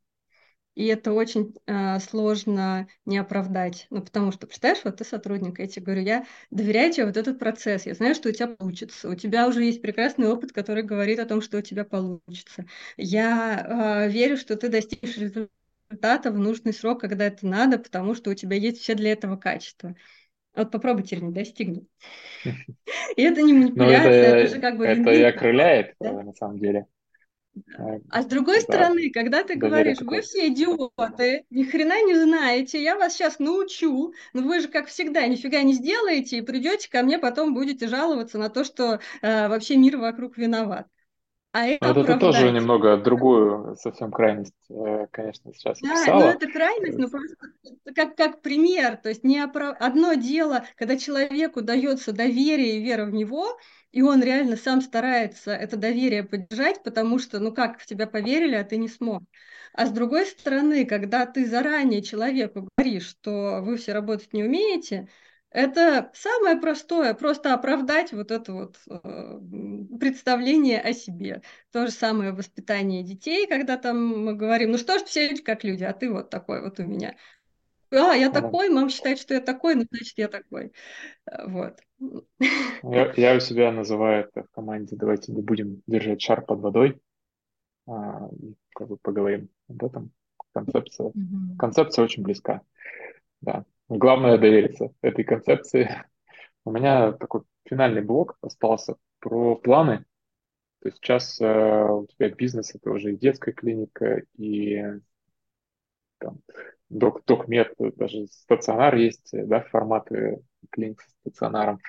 [0.73, 3.87] И это очень э, сложно не оправдать.
[3.89, 7.39] Ну, потому что, представляешь, вот ты сотрудник, я тебе говорю, я доверяю тебе вот этот
[7.39, 9.09] процесс, я знаю, что у тебя получится.
[9.09, 12.65] У тебя уже есть прекрасный опыт, который говорит о том, что у тебя получится.
[12.95, 18.31] Я э, верю, что ты достигнешь результата в нужный срок, когда это надо, потому что
[18.31, 19.95] у тебя есть все для этого качества.
[20.55, 21.87] Вот попробуй теперь не достигнуть.
[23.17, 24.85] И это не манипуляция, это же как бы...
[24.85, 26.87] Это и окрыляет, на самом деле.
[28.09, 28.61] А с другой да.
[28.61, 34.13] стороны, когда ты говоришь, вы все идиоты, ни хрена не знаете, я вас сейчас научу,
[34.33, 38.37] но вы же, как всегда, нифига не сделаете, и придете ко мне, потом будете жаловаться
[38.37, 40.87] на то, что э, вообще мир вокруг виноват.
[41.53, 46.19] А это, вот это тоже немного другую совсем крайность, э, конечно, сейчас да, описала.
[46.21, 47.35] ну это крайность, но просто
[47.93, 48.95] как, как пример.
[48.95, 49.75] То есть не оправ...
[49.81, 53.57] одно дело, когда человеку дается доверие и вера в него,
[53.91, 58.55] и он реально сам старается это доверие поддержать, потому что, ну как, в тебя поверили,
[58.55, 59.21] а ты не смог.
[59.73, 65.09] А с другой стороны, когда ты заранее человеку говоришь, что вы все работать не умеете,
[65.51, 69.39] это самое простое, просто оправдать вот это вот э,
[69.99, 71.41] представление о себе.
[71.71, 75.63] То же самое воспитание детей, когда там мы говорим, ну что ж, все люди как
[75.63, 77.15] люди, а ты вот такой вот у меня.
[77.91, 80.73] а, я такой, мама считает, что я такой, ну, значит, я такой.
[81.25, 81.79] Э, Вот.
[82.83, 86.99] Я, я у себя называю это в команде, давайте не будем держать шар под водой,
[87.87, 88.29] а,
[88.75, 90.11] как бы поговорим об этом.
[90.53, 91.57] Концепция, Мгм.
[91.57, 92.61] концепция очень близка,
[93.41, 93.65] да.
[93.93, 95.89] Главное довериться этой концепции.
[96.63, 100.05] У меня такой финальный блок остался про планы.
[100.81, 104.81] То есть сейчас э, у тебя бизнес это уже и детская клиника, и
[106.19, 106.37] там,
[106.89, 111.79] док, докмед, даже стационар есть, да, форматы клиник с стационаром.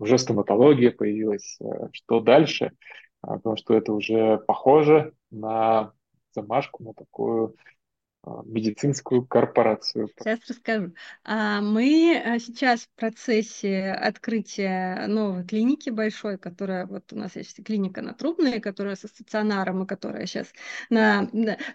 [0.00, 1.58] Уже стоматология появилась.
[1.60, 2.72] Э, Что дальше?
[3.20, 5.92] А, Потому что это уже похоже на
[6.32, 7.54] замашку, на такую
[8.24, 10.08] медицинскую корпорацию.
[10.18, 10.94] Сейчас расскажу.
[11.24, 17.62] А, Мы а, сейчас в процессе открытия новой клиники большой, которая вот у нас есть
[17.64, 20.52] клиника на Трубной, которая со стационаром, и которая сейчас
[20.88, 21.28] на,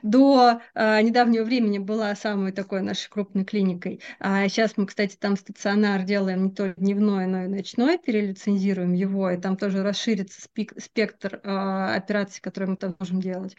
[0.03, 3.99] до а, недавнего времени была самой такой нашей крупной клиникой.
[4.19, 9.29] А сейчас мы, кстати, там стационар делаем не только дневной, но и ночной, перелицензируем его,
[9.31, 13.57] и там тоже расширится спик- спектр а, операций, которые мы там можем делать.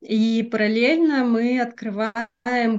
[0.00, 2.29] И параллельно мы открываем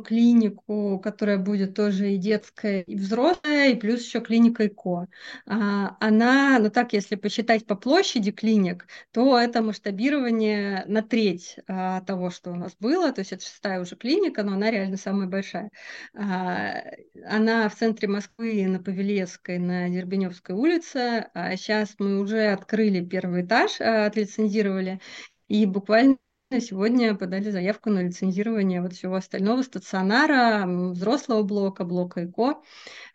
[0.04, 5.08] клинику, которая будет тоже и детская, и взрослая, и плюс еще клиника ИКО.
[5.46, 12.02] А, Она, ну так, если посчитать по площади клиник, то это масштабирование на треть а,
[12.02, 13.12] того, что у нас было.
[13.12, 15.70] То есть это шестая уже клиника, но она реально самая большая.
[16.16, 16.82] А,
[17.26, 21.30] Она в центре Москвы на Павелецкой, на Дербеневской улице.
[21.56, 25.00] Сейчас мы уже открыли первый этаж, отлицензировали.
[25.48, 26.18] И буквально
[26.60, 32.62] Сегодня подали заявку на лицензирование вот всего остального стационара, взрослого блока, блока ЭКО.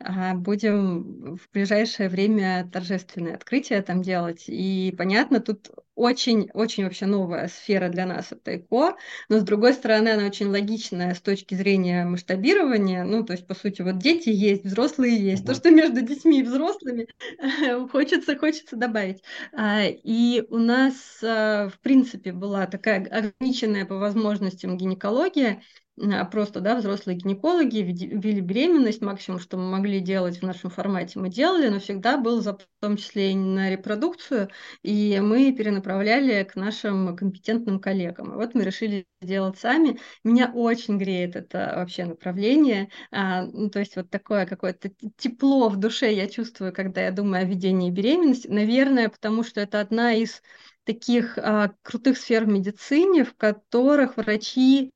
[0.00, 4.44] А, Будем в ближайшее время торжественное открытие там делать.
[4.48, 8.96] И понятно, тут очень-очень вообще новая сфера для нас это ЭКО,
[9.28, 13.04] но с другой стороны она очень логичная с точки зрения масштабирования.
[13.04, 15.46] Ну, то есть, по сути, вот дети есть, взрослые есть.
[15.46, 15.60] То, Мгм.
[15.60, 17.08] что между детьми и взрослыми,
[17.92, 19.22] хочется, хочется добавить.
[19.52, 25.62] А, И у нас, а, в принципе, была такая ограниченная по возможностям гинекология,
[25.98, 30.68] а, просто, да, взрослые гинекологи веди- вели беременность, максимум, что мы могли делать в нашем
[30.70, 34.50] формате, мы делали, но всегда был запас, в том числе и на репродукцию,
[34.82, 38.32] и мы перенаправляли к нашим компетентным коллегам.
[38.32, 39.98] И вот мы решили делать сами.
[40.22, 45.76] Меня очень греет это вообще направление, а, ну, то есть вот такое какое-то тепло в
[45.76, 48.48] душе я чувствую, когда я думаю о ведении беременности.
[48.48, 50.42] Наверное, потому что это одна из
[50.86, 54.90] таких а, крутых сфер в медицине, в которых врачи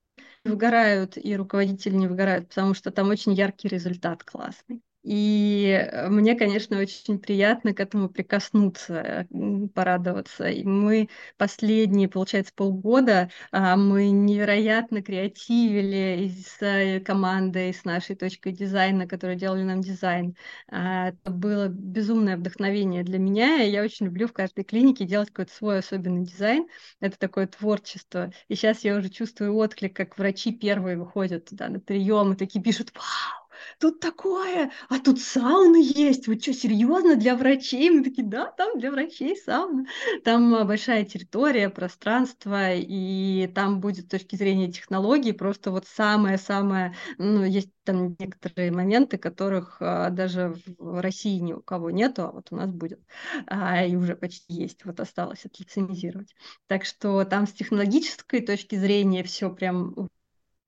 [0.44, 4.80] не выгорают и руководители не выгорают, потому что там очень яркий результат классный.
[5.02, 9.26] И э, мне, конечно, очень приятно к этому прикоснуться,
[9.74, 10.48] порадоваться.
[10.48, 18.14] И мы последние, получается, полгода а, мы невероятно креативили и с э, командой, с нашей
[18.14, 20.36] точкой дизайна, которые делали нам дизайн.
[20.68, 25.30] А, Это было безумное вдохновение для меня, и я очень люблю в каждой клинике делать
[25.30, 26.66] какой-то свой особенный дизайн.
[27.00, 28.32] Это такое творчество.
[28.48, 32.62] И сейчас я уже чувствую отклик, как врачи первые выходят туда на прием и такие
[32.62, 33.39] пишут, вау,
[33.78, 37.90] тут такое, а тут сауны есть, вы что, серьезно, для врачей?
[37.90, 39.86] Мы такие, да, там для врачей сауна.
[40.24, 46.94] Там а, большая территория, пространство, и там будет с точки зрения технологий просто вот самое-самое,
[47.18, 52.32] ну, есть там некоторые моменты, которых а, даже в России ни у кого нету, а
[52.32, 53.00] вот у нас будет,
[53.46, 56.34] а, и уже почти есть, вот осталось отлицензировать.
[56.66, 60.08] Так что там с технологической точки зрения все прям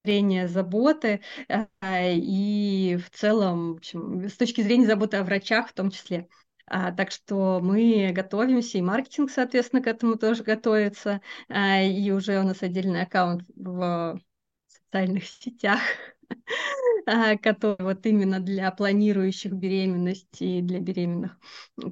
[0.04, 1.66] зрения заботы а,
[2.10, 6.28] и в целом, в общем, с точки зрения заботы о врачах в том числе.
[6.66, 11.20] А, так что мы готовимся, и маркетинг, соответственно, к этому тоже готовится.
[11.48, 14.18] А, и уже у нас отдельный аккаунт в
[14.66, 15.80] социальных сетях,
[17.06, 21.38] а, который вот именно для планирующих беременность и для беременных.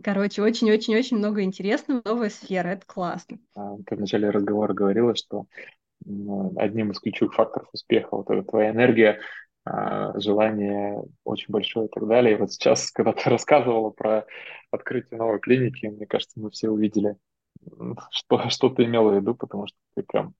[0.02, 3.38] Короче, очень-очень-очень много интересного, новая сфера, это классно.
[3.86, 5.46] Ты в начале разговора говорила, что
[6.56, 9.20] одним из ключевых факторов успеха вот эта твоя энергия,
[9.64, 12.34] а, желание очень большое и так далее.
[12.34, 14.26] И вот сейчас, когда ты рассказывала про
[14.70, 17.16] открытие новой клиники, мне кажется, мы все увидели,
[18.10, 20.34] что, что ты имела в виду, потому что ты прям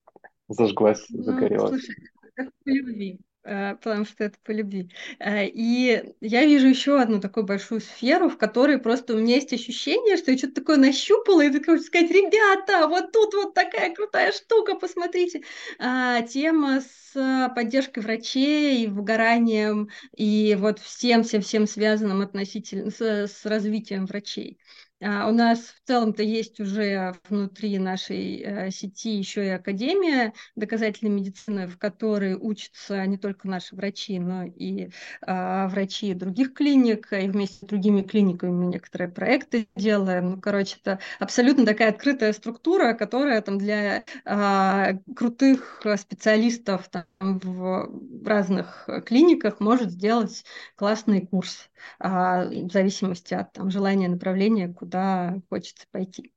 [0.47, 1.69] зажглась, Ну, загорелась.
[1.69, 1.95] слушай,
[2.35, 4.89] это по любви, потому что это по любви.
[5.19, 9.53] Э, И я вижу еще одну такую большую сферу, в которой просто у меня есть
[9.53, 14.31] ощущение, что я что-то такое нащупала, и хочу сказать, ребята, вот тут вот такая крутая
[14.31, 15.43] штука, посмотрите.
[15.79, 24.05] А, Тема с э, поддержкой врачей, выгоранием и вот всем-всем-всем связанным относительно с, с развитием
[24.05, 24.59] врачей.
[25.03, 31.11] А, у нас в целом-то есть уже внутри нашей э, сети еще и Академия доказательной
[31.11, 34.89] медицины, в которой учатся не только наши врачи, но и
[35.23, 40.31] а, врачи других клиник, и вместе с другими клиниками мы некоторые проекты делаем.
[40.31, 47.89] Ну, короче, это абсолютно такая открытая структура, которая там для а, крутых специалистов там, в
[48.23, 50.43] разных клиниках может сделать
[50.75, 56.33] классный курс в зависимости от там, желания направления, куда хочется пойти.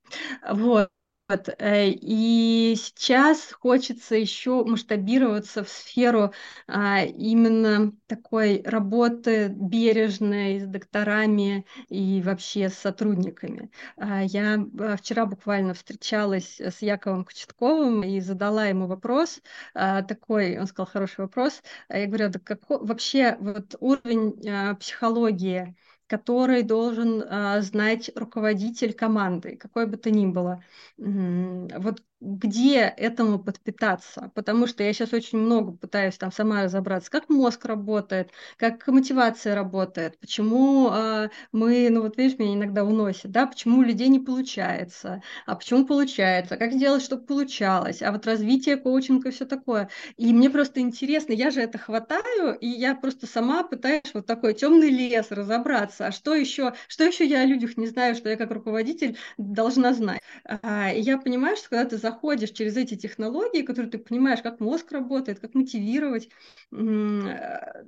[0.49, 0.89] Вот.
[1.27, 1.49] Вот.
[1.57, 6.33] Э, и сейчас хочется еще масштабироваться в сферу
[6.67, 13.71] а, именно такой работы бережной с докторами и вообще с сотрудниками.
[13.97, 19.41] А, я а, вчера буквально встречалась с Яковом Кочетковым и задала ему вопрос
[19.73, 21.63] а, такой, он сказал хороший вопрос.
[21.89, 25.75] Я говорю, да какой вообще вот уровень а, психологии
[26.07, 30.63] который должен а, знать руководитель команды, какой бы то ни было.
[30.97, 37.29] Вот где этому подпитаться, потому что я сейчас очень много пытаюсь там сама разобраться, как
[37.29, 43.45] мозг работает, как мотивация работает, почему э, мы, ну вот видишь, меня иногда уносит, да,
[43.45, 48.77] почему у людей не получается, а почему получается, как сделать, чтобы получалось, а вот развитие
[48.77, 49.89] коучинга и все такое.
[50.17, 54.55] И мне просто интересно, я же это хватаю, и я просто сама пытаюсь вот такой
[54.55, 58.35] темный лес разобраться, а что еще, что еще я о людях не знаю, что я
[58.35, 60.21] как руководитель должна знать.
[60.43, 64.59] А, я понимаю, что когда ты заходишь проходишь через эти технологии, которые ты понимаешь, как
[64.59, 66.29] мозг работает, как мотивировать,
[66.71, 67.83] э,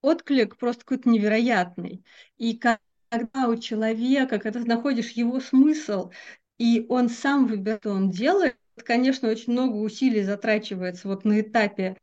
[0.00, 2.04] отклик просто какой-то невероятный.
[2.36, 6.10] И когда у человека, когда ты находишь его смысл,
[6.58, 11.96] и он сам выбирает, что он делает, конечно, очень много усилий затрачивается вот на этапе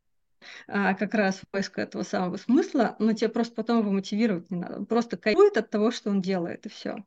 [0.68, 4.78] а, как раз поиска этого самого смысла, но тебе просто потом его мотивировать не надо.
[4.78, 7.04] Он просто кайфует от того, что он делает, и все.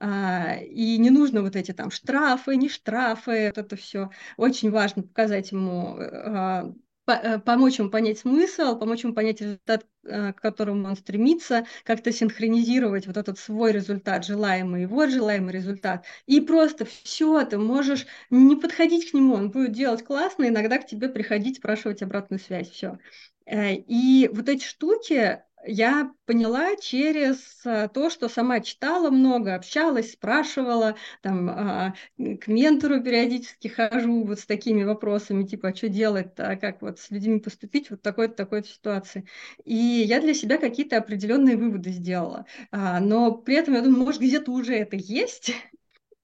[0.00, 4.10] А, и не нужно вот эти там штрафы, не штрафы, вот это все.
[4.36, 6.72] Очень важно показать ему а, Э,
[7.04, 13.06] помочь ему понять смысл, помочь ему понять результат, э, к которому он стремится, как-то синхронизировать
[13.06, 16.04] вот этот свой результат, желаемый его желаемый результат.
[16.26, 20.86] И просто все, ты можешь не подходить к нему, он будет делать классно, иногда к
[20.86, 22.98] тебе приходить, спрашивать обратную связь, все.
[23.46, 30.12] Э, и вот эти штуки, я поняла через э, то, что сама читала много, общалась,
[30.12, 36.32] спрашивала, там, а, к ментору периодически хожу вот с такими вопросами, типа, а что делать,
[36.38, 39.26] а как вот с людьми поступить вот такой-то, такой-то ситуации.
[39.64, 42.46] И я для себя какие-то определенные выводы сделала.
[42.70, 45.52] А, но при этом я думаю, может, где-то уже это есть,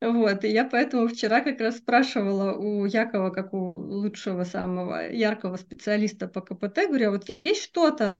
[0.01, 5.57] вот, и я поэтому вчера как раз спрашивала у Якова, как у лучшего самого яркого
[5.57, 8.15] специалиста по КПТ, говорю, а вот есть что-то,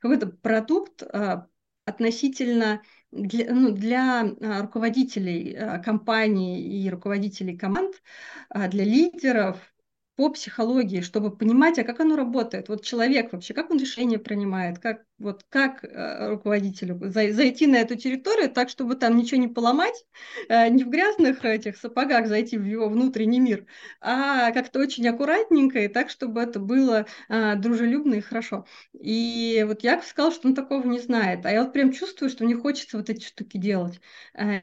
[0.00, 1.46] какой-то продукт а,
[1.86, 8.02] относительно для, ну, для а, руководителей а, компаний и руководителей команд,
[8.50, 9.72] а, для лидеров,
[10.16, 12.68] по психологии, чтобы понимать, а как оно работает.
[12.68, 17.96] Вот человек вообще, как он решение принимает, как, вот, как э, руководителю зайти на эту
[17.96, 20.04] территорию так, чтобы там ничего не поломать,
[20.48, 23.66] э, не в грязных этих сапогах зайти в его внутренний мир,
[24.00, 28.66] а как-то очень аккуратненько и так, чтобы это было э, дружелюбно и хорошо.
[28.92, 32.44] И вот я сказал, что он такого не знает, а я вот прям чувствую, что
[32.44, 34.00] мне хочется вот эти штуки делать.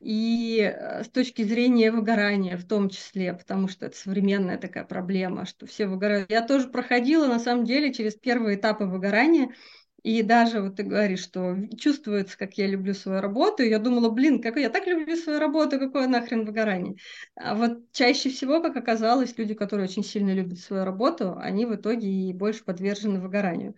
[0.02, 5.66] И с точки зрения выгорания в том числе, потому что это современная такая проблема, что
[5.66, 6.30] все выгорают.
[6.30, 9.54] Я тоже проходила, на самом деле, через первые этапы выгорания,
[10.04, 13.64] и даже вот ты говоришь, что чувствуется, как я люблю свою работу.
[13.64, 16.96] И я думала, блин, как я так люблю свою работу, какое нахрен выгорание.
[17.36, 21.76] А вот чаще всего, как оказалось, люди, которые очень сильно любят свою работу, они в
[21.76, 23.76] итоге и больше подвержены выгоранию.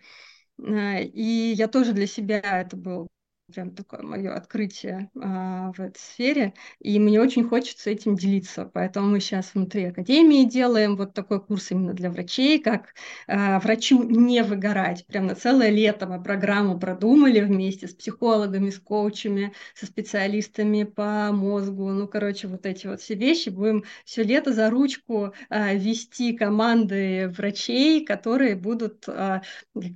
[0.59, 3.07] А, и я тоже для себя это был
[3.51, 9.09] прям такое мое открытие а, в этой сфере, и мне очень хочется этим делиться, поэтому
[9.09, 12.93] мы сейчас внутри Академии делаем вот такой курс именно для врачей, как
[13.27, 18.79] а, врачу не выгорать, прям на целое лето мы программу продумали вместе с психологами, с
[18.79, 24.53] коучами, со специалистами по мозгу, ну, короче, вот эти вот все вещи, будем все лето
[24.53, 29.41] за ручку а, вести команды врачей, которые будут а,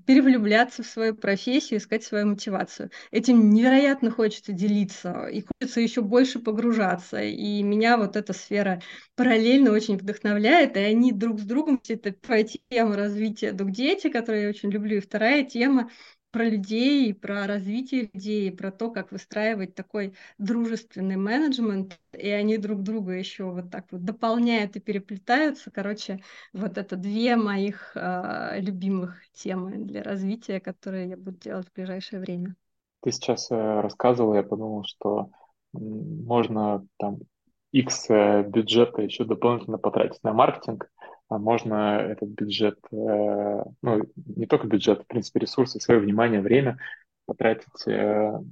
[0.05, 2.89] перевлюбляться в свою профессию, искать свою мотивацию.
[3.11, 7.21] Этим невероятно хочется делиться, и хочется еще больше погружаться.
[7.21, 8.81] И меня вот эта сфера
[9.15, 14.43] параллельно очень вдохновляет, и они друг с другом, это первая тема развития дух дети, которую
[14.43, 15.89] я очень люблю, и вторая тема
[16.31, 22.83] про людей, про развитие людей, про то, как выстраивать такой дружественный менеджмент, и они друг
[22.83, 25.71] друга еще вот так вот дополняют и переплетаются.
[25.71, 26.21] Короче,
[26.51, 32.19] вот это две моих э, любимых темы для развития, которые я буду делать в ближайшее
[32.19, 32.55] время
[33.05, 35.29] ты сейчас э, рассказывала, я подумал, что
[35.73, 37.19] можно там
[37.71, 40.91] X э, бюджета еще дополнительно потратить на маркетинг,
[41.29, 46.79] а можно этот бюджет, э, ну, не только бюджет, в принципе, ресурсы, свое внимание, время
[47.27, 48.43] потратить ну,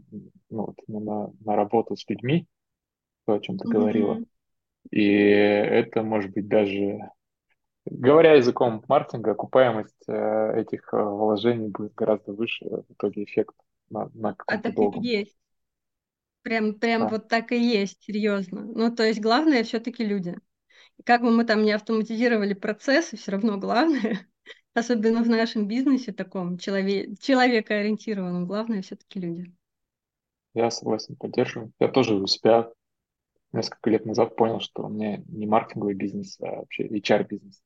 [0.49, 2.47] вот, на, на работу с людьми,
[3.25, 4.15] то, о чем ты говорила.
[4.15, 4.25] Мгм.
[4.91, 6.99] И это может быть даже,
[7.85, 13.55] говоря языком маркетинга, окупаемость этих вложений будет гораздо выше, в итоге эффект
[13.93, 15.09] на, на А так и долгом.
[15.09, 15.37] есть.
[16.41, 17.07] Прям, прям Да.
[17.07, 18.63] вот так и есть, серьезно.
[18.65, 20.37] Ну, то есть главное все-таки люди.
[20.97, 24.27] И как бы мы там не автоматизировали процессы, все равно главное,
[24.75, 29.53] особенно в нашем бизнесе таком челове- человекоориентированном, главное все-таки люди.
[30.53, 31.71] Я согласен, поддерживаю.
[31.79, 32.69] Я тоже у себя
[33.53, 37.61] несколько лет назад понял, что у меня не маркетинговый бизнес, а вообще HR-бизнес.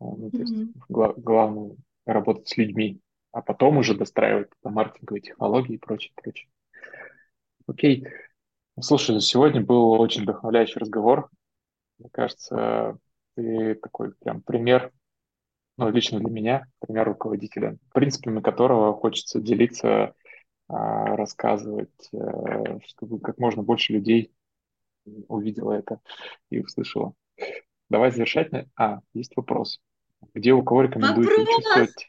[0.00, 0.74] А, Ну, то есть Мгм.
[0.88, 1.76] гла- главное
[2.06, 3.00] работать с людьми,
[3.32, 6.50] а потом уже достраивать там, маркетинговые технологии и прочее, прочее.
[7.66, 8.06] Окей.
[8.80, 11.28] Слушай, сегодня был очень вдохновляющий разговор.
[11.98, 12.98] Мне кажется,
[13.36, 14.90] ты такой прям пример,
[15.76, 20.14] ну, лично для меня, пример руководителя, принципами которого хочется делиться,
[20.68, 24.32] а, рассказывать, э, чтобы как можно больше людей
[25.28, 26.00] увидело это
[26.48, 27.14] и услышало.
[27.88, 28.50] Давай завершать.
[28.76, 29.80] А, есть вопрос.
[30.34, 31.88] Где у кого рекомендуете Вопрос!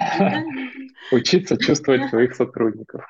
[1.12, 3.04] учиться чувствовать своих сотрудников?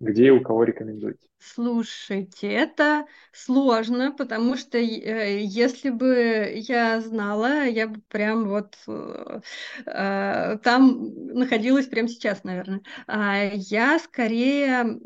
[0.00, 1.28] Где и у кого рекомендуете?
[1.38, 9.40] Слушайте, это сложно, потому что э, если бы я знала, я бы прям вот э,
[9.86, 12.80] э, там находилась прямо сейчас, наверное.
[13.06, 14.98] А я скорее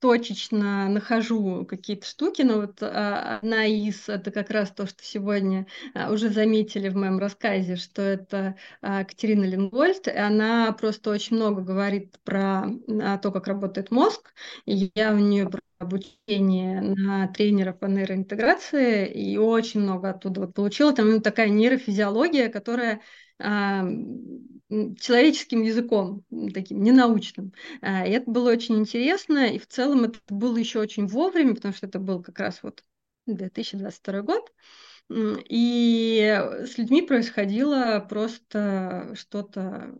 [0.00, 5.66] точечно нахожу какие-то штуки, но вот а, одна из, это как раз то, что сегодня
[5.94, 11.36] а, уже заметили в моем рассказе, что это а, Катерина Лингольд, и она просто очень
[11.36, 12.66] много говорит про
[13.02, 14.32] а, то, как работает мозг,
[14.66, 20.94] и я у нее обучение на тренера по нейроинтеграции, и очень много оттуда вот получила.
[20.94, 23.00] Там такая нейрофизиология, которая
[23.38, 27.52] человеческим языком, таким ненаучным.
[27.82, 31.74] А, И это было очень интересно, и в целом это было еще очень вовремя, потому
[31.74, 32.82] что это был как раз вот
[33.26, 34.52] 2022 год.
[35.48, 39.94] И с людьми происходило просто что-то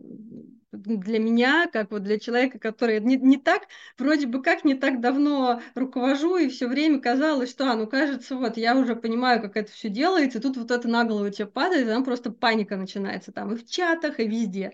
[0.71, 4.99] для меня, как вот для человека, который не, не так, вроде бы как не так
[4.99, 9.55] давно руковожу, и все время казалось, что, а, ну, кажется, вот я уже понимаю, как
[9.55, 12.75] это все делается, и тут вот это на голову тебе падает, и там просто паника
[12.75, 14.73] начинается там и в чатах, и везде.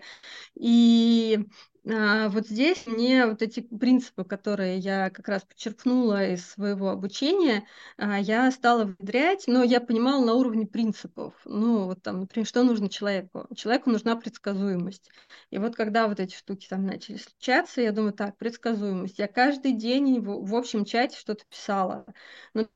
[0.56, 1.40] И
[1.84, 7.66] вот здесь мне вот эти принципы, которые я как раз подчеркнула из своего обучения,
[7.98, 11.34] а, я стала внедрять, но я понимала на уровне принципов.
[11.44, 13.46] Ну, вот там, например, что нужно человеку?
[13.54, 15.10] Человеку нужна предсказуемость.
[15.50, 19.18] И вот когда вот эти штуки там начали случаться, я думаю, так, предсказуемость.
[19.18, 22.06] Я каждый день в, общем чате что-то писала.
[22.54, 22.66] Ну,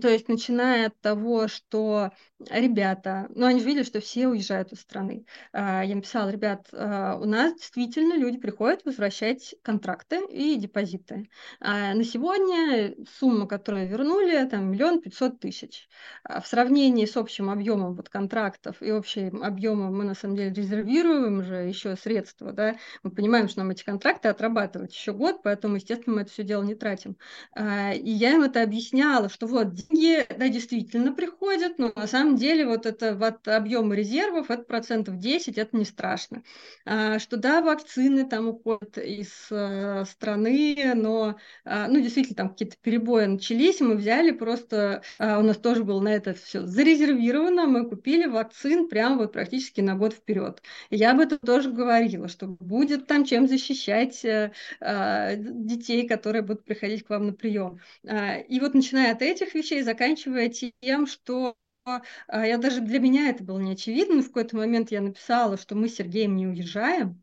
[0.00, 2.10] то есть, начиная от того, что
[2.50, 5.24] ребята, ну, они же видели, что все уезжают из страны.
[5.52, 11.28] А, Я написала, ребят, а, у нас действительно люди приходят возвращать контракты и депозиты.
[11.60, 15.88] А На сегодня сумма, которую вернули, там миллион пятьсот тысяч.
[16.24, 21.42] В сравнении с общим объемом вот контрактов и общим объемом мы на самом деле резервируем
[21.42, 26.16] же еще средства, да, мы понимаем, что нам эти контракты отрабатывать еще год, поэтому, естественно,
[26.16, 27.16] мы это все дело не тратим.
[27.58, 32.66] И я им это объясняла, что вот деньги, да, действительно приходят, но на самом деле
[32.66, 36.42] вот это вот объем резервов, это процентов 10, это не страшно.
[36.84, 42.76] А, Что да, вакцины там уходят из э, страны, но, а, ну, действительно, там какие-то
[42.82, 47.88] перебои начались, мы взяли просто, а, у нас тоже было на это все зарезервировано, мы
[47.88, 50.62] купили вакцин прямо вот практически на год вперед.
[50.90, 56.64] Я об этом тоже говорила, что будет там чем защищать э, а, детей, которые будут
[56.64, 57.80] приходить к вам на прием.
[58.06, 63.30] А, И вот начиная от этих вещей, заканчивая тем, что а, я даже для меня
[63.30, 66.46] это было не очевидно, но в какой-то момент я написала, что мы с Сергеем не
[66.46, 67.22] уезжаем,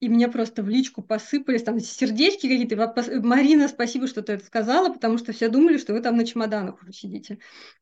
[0.00, 2.76] и мне просто в личку посыпались там сердечки какие-то.
[2.76, 6.26] «Пос- Марина, спасибо, что ты это сказала, потому что все думали, что вы там на
[6.26, 7.38] чемоданах уже сидите.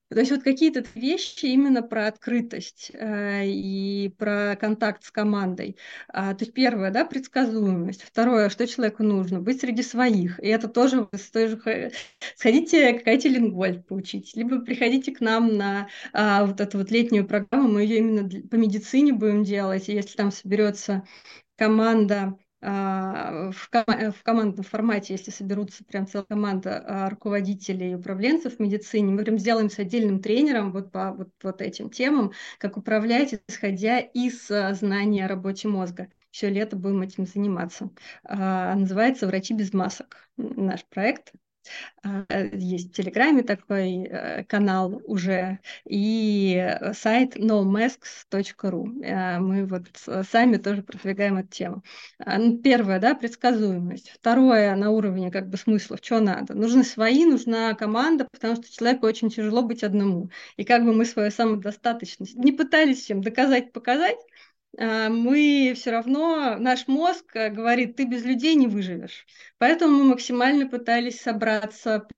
[0.08, 5.78] То есть вот какие-то вещи именно про открытость э, и про контакт с командой.
[6.08, 8.02] А, то есть первое, да, предсказуемость.
[8.02, 9.40] Второе, что человеку нужно?
[9.40, 10.38] Быть среди своих.
[10.40, 11.92] И это тоже с той же
[12.36, 17.26] сходите к Кате Лингвольд поучить, либо приходите к нам на а, вот эту вот летнюю
[17.26, 19.88] программу, мы ее именно по медицине будем делать.
[19.88, 21.04] И если там соберется
[21.62, 27.94] команда а, в, кома- в командном формате, если соберутся прям целая команда а, руководителей и
[27.94, 32.32] управленцев в медицине, мы прям сделаем с отдельным тренером вот по вот, вот этим темам,
[32.58, 36.08] как управлять, исходя из а, знания о работе мозга.
[36.32, 37.90] Все лето будем этим заниматься.
[38.24, 41.32] Называется «Врачи без масок» наш проект.
[42.02, 49.04] А, есть в Телеграме такой э, канал уже, и сайт nomasks.ru.
[49.04, 49.84] А, мы вот
[50.28, 51.82] сами тоже продвигаем эту тему.
[52.18, 54.10] А, ну, первое, да, предсказуемость.
[54.10, 56.54] Второе, на уровне как бы смыслов, что надо.
[56.54, 60.30] Нужны свои, нужна команда, потому что человеку очень тяжело быть одному.
[60.56, 64.18] И как бы мы свою самодостаточность не пытались всем доказать, показать,
[64.78, 69.26] мы все равно, наш мозг э, говорит, ты без людей не выживешь.
[69.58, 72.08] Поэтому мы максимально пытались собраться,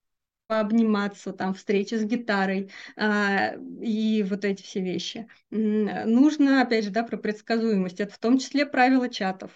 [0.47, 5.27] пообниматься, там, встречи с гитарой а, и вот эти все вещи.
[5.49, 7.99] Нужно, опять же, да, про предсказуемость.
[7.99, 9.51] Это в том числе правила чатов.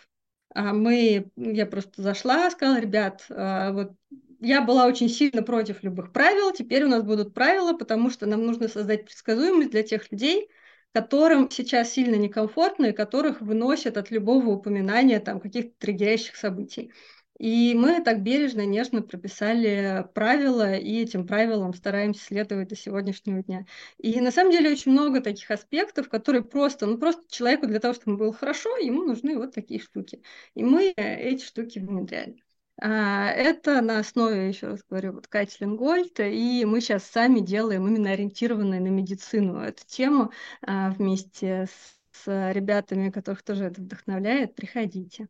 [0.54, 3.94] А мы, я просто зашла, сказала, ребят, а, вот
[4.40, 8.46] я была очень сильно против любых правил, теперь у нас будут правила, потому что нам
[8.46, 10.50] нужно создать предсказуемость для тех людей,
[10.94, 16.92] которым сейчас сильно некомфортно и которых выносят от любого упоминания там каких-то триггерящих событий.
[17.40, 23.66] И мы так бережно, нежно прописали правила, и этим правилам стараемся следовать до сегодняшнего дня.
[23.98, 27.94] И на самом деле очень много таких аспектов, которые просто, ну просто человеку для того,
[27.94, 30.22] чтобы было хорошо, ему нужны вот такие штуки.
[30.54, 32.44] И мы эти штуки внедряли.
[32.82, 37.88] А, это на основе, еще раз говорю, вот Кайтлин Гольд, и мы сейчас сами делаем
[37.88, 44.54] именно ориентированную на медицину эту тему а, вместе с, ребятами, которых тоже это вдохновляет.
[44.54, 45.30] Приходите.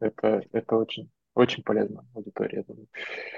[0.00, 2.64] Это, это очень, очень полезно аудитория.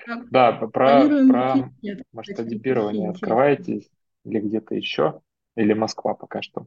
[0.09, 1.71] А, да, про, про
[2.13, 3.89] масштабирование открываетесь
[4.25, 5.21] или где-то еще,
[5.55, 6.67] или Москва пока что?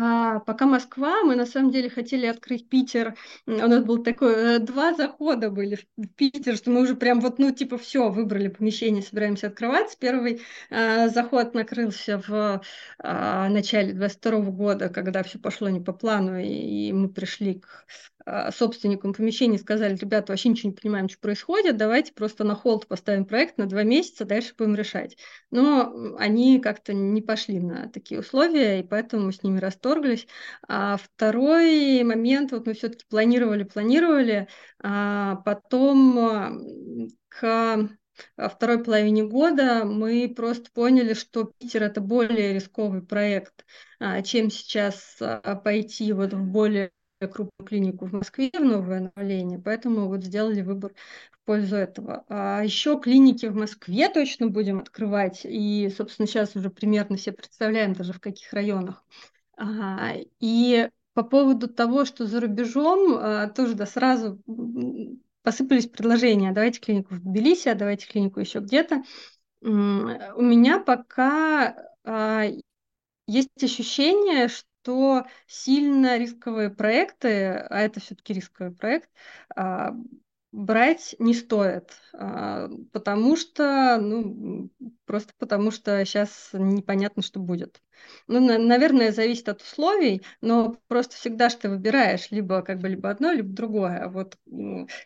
[0.00, 3.16] А, пока Москва, мы на самом деле хотели открыть Питер.
[3.46, 7.38] У нас был такой, э, два захода были в Питер, что мы уже прям вот,
[7.38, 9.96] ну, типа, все, выбрали помещение, собираемся открывать.
[9.98, 12.62] Первый а, заход накрылся в
[12.98, 16.46] а, начале 22 года, когда все пошло не по плану, и,
[16.88, 17.86] и мы пришли к
[18.30, 22.86] а, собственникам помещения сказали, ребята, вообще ничего не понимаем, что происходит, давайте просто на холд
[22.86, 25.16] поставим проект на два месяца, дальше будем решать.
[25.50, 29.58] Но они как-то не пошли на такие условия, и поэтому мы с ними
[29.88, 30.26] расторглись.
[30.66, 34.48] А второй момент, вот мы все-таки планировали, планировали,
[34.82, 37.88] а потом к
[38.36, 43.64] второй половине года мы просто поняли, что Питер это более рисковый проект,
[44.00, 45.18] а, чем сейчас
[45.64, 50.92] пойти вот в более крупную клинику в Москве в новое направление, поэтому вот сделали выбор
[51.32, 52.24] в пользу этого.
[52.28, 57.92] А еще клиники в Москве точно будем открывать, и, собственно, сейчас уже примерно все представляем
[57.92, 59.04] даже в каких районах.
[60.40, 64.40] И по поводу того, что за рубежом, а, тоже да, сразу
[65.42, 69.02] посыпались предложения, давайте клинику в Тбилиси, а давайте клинику еще где-то.
[69.60, 72.44] У меня пока а,
[73.26, 79.10] есть ощущение, что что сильно рисковые проекты, а это все-таки рисковый проект,
[79.54, 79.92] а,
[80.52, 84.70] брать не стоит, а, потому что, ну,
[85.04, 87.82] просто потому что сейчас непонятно, что будет.
[88.28, 93.10] Ну, наверное, зависит от условий, но просто всегда что ты выбираешь либо как бы либо
[93.10, 94.08] одно, либо другое.
[94.08, 94.36] Вот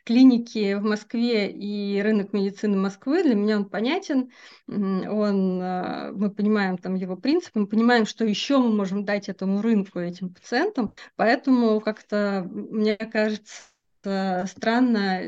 [0.04, 4.30] клиники в Москве и рынок медицины Москвы для меня он понятен.
[4.68, 9.62] Он, а, мы понимаем там его принципы, мы понимаем, что еще мы можем дать этому
[9.62, 10.92] рынку, этим пациентам.
[11.16, 13.71] Поэтому как-то, мне кажется,
[14.02, 15.20] странно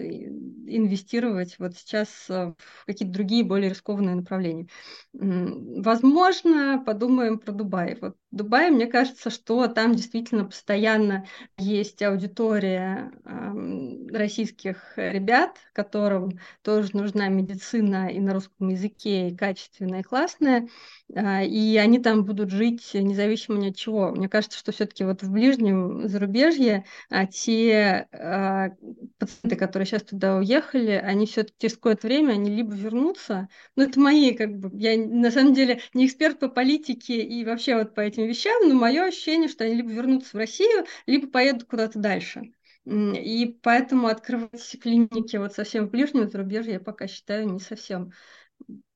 [0.66, 4.68] инвестировать вот сейчас э, в какие-то другие более рискованные направления.
[5.12, 7.96] Возможно, подумаем про Дубай.
[8.00, 11.24] Вот Дубай, мне кажется, что там действительно постоянно
[11.56, 20.00] есть аудитория э, российских ребят, которым тоже нужна медицина и на русском языке, и качественная,
[20.00, 20.68] и классная,
[21.14, 24.10] э, и они там будут жить независимо ни от чего.
[24.10, 28.70] Мне кажется, что все-таки вот в ближнем зарубежье э, те э,
[29.18, 34.00] пациенты, которые сейчас туда уехали, они все-таки через какое-то время, они либо вернутся, ну это
[34.00, 38.00] мои, как бы, я на самом деле не эксперт по политике и вообще вот по
[38.00, 41.98] этим этим вещам, но мое ощущение, что они либо вернутся в Россию, либо поедут куда-то
[41.98, 42.52] дальше.
[42.84, 48.12] И поэтому открывать клиники вот совсем в ближнем зарубежье я пока считаю не совсем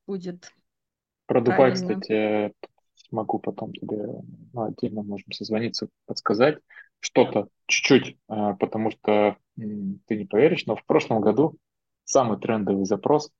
[0.07, 0.53] будет
[1.27, 2.53] Про Дубай, кстати,
[2.95, 4.07] смогу потом тебе
[4.53, 6.59] ну, отдельно можем созвониться, подсказать
[7.01, 11.57] что-то чуть-чуть, а, потому что ты не поверишь, но в прошлом году
[12.05, 13.31] самый трендовый запрос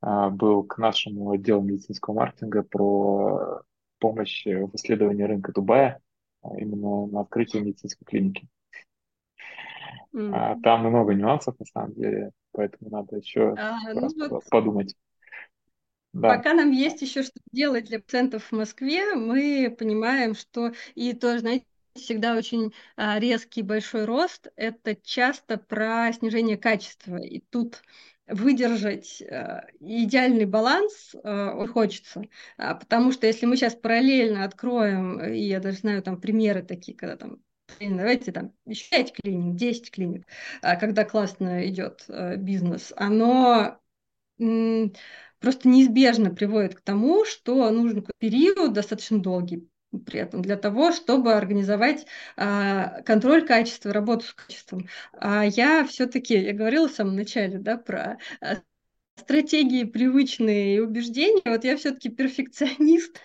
[0.00, 3.62] а, был к нашему отделу медицинского маркетинга про
[3.98, 6.00] помощь в исследовании рынка Дубая
[6.42, 8.48] а, именно на открытии медицинской клиники.
[10.14, 10.60] Mm.
[10.62, 14.94] Там много нюансов на самом деле, поэтому надо еще а, ну вот подумать.
[16.12, 16.36] Да.
[16.36, 21.40] Пока нам есть еще что делать для пациентов в Москве, мы понимаем, что и тоже,
[21.40, 27.16] знаете, всегда очень а, резкий большой рост, это часто про снижение качества.
[27.16, 27.82] И тут
[28.26, 32.22] выдержать э, идеальный баланс э, хочется.
[32.56, 36.96] А, потому что если мы сейчас параллельно откроем, и я даже знаю там примеры такие,
[36.96, 37.38] когда там
[37.80, 40.26] давайте там еще 5 клиник, 10 клиник,
[40.62, 43.78] а, когда классно идет э, бизнес, оно
[44.36, 49.68] просто неизбежно приводит к тому, что нужен период достаточно долгий
[50.00, 54.88] при этом для того, чтобы организовать а, контроль качества, работу с качеством.
[55.12, 58.56] А я все-таки, я говорила в самом начале, да, про а,
[59.16, 61.42] стратегии привычные и убеждения.
[61.44, 63.20] Вот я все-таки перфекционист,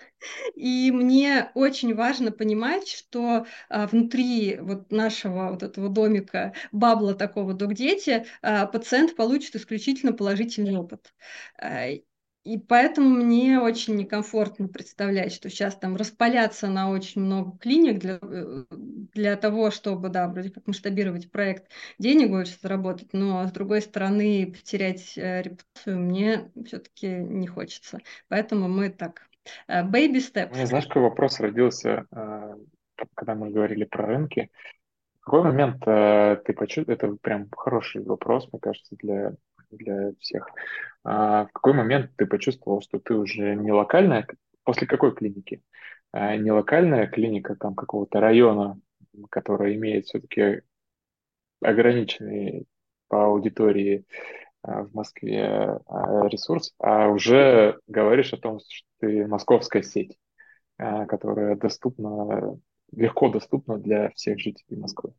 [0.54, 7.54] и мне очень важно понимать, что а, внутри вот нашего вот этого домика, бабла такого
[7.54, 11.12] док-дети, а, пациент получит исключительно положительный опыт.
[12.44, 17.98] А, и поэтому мне очень некомфортно представлять, что сейчас там распаляться на очень много клиник
[17.98, 23.52] для, э, для того, чтобы, да, вроде как масштабировать проект, денег больше заработать, но с
[23.52, 27.98] другой стороны потерять э, репутацию мне все-таки не хочется.
[28.28, 29.28] Поэтому мы так,
[29.68, 30.62] э, baby steps.
[30.62, 32.06] У знаешь, какой вопрос родился,
[33.14, 34.50] когда мы говорили про рынки.
[35.20, 39.34] В какой момент ты почувствовал, это прям хороший вопрос, мне кажется, для
[39.70, 40.48] для всех.
[41.04, 44.26] А в какой момент ты почувствовал, что ты уже не локальная,
[44.64, 45.62] после какой клиники?
[46.12, 48.80] А не локальная клиника там какого-то района,
[49.30, 50.62] которая имеет все-таки
[51.60, 52.66] ограниченный
[53.08, 54.04] по аудитории
[54.62, 60.16] а, в Москве а, ресурс, а уже говоришь о том, что ты московская сеть,
[60.78, 62.58] а, которая доступна,
[62.92, 65.12] легко доступна для всех жителей Москвы.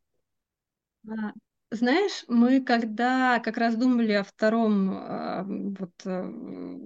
[1.74, 6.32] Знаешь, мы когда как раз думали о втором а, вот, э,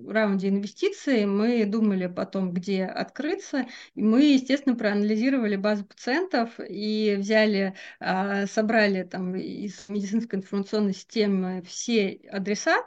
[0.07, 3.65] раунде инвестиций, мы думали потом, где открыться.
[3.95, 11.63] И мы, естественно, проанализировали базу пациентов и взяли, а, собрали там из медицинской информационной системы
[11.65, 12.83] все адреса,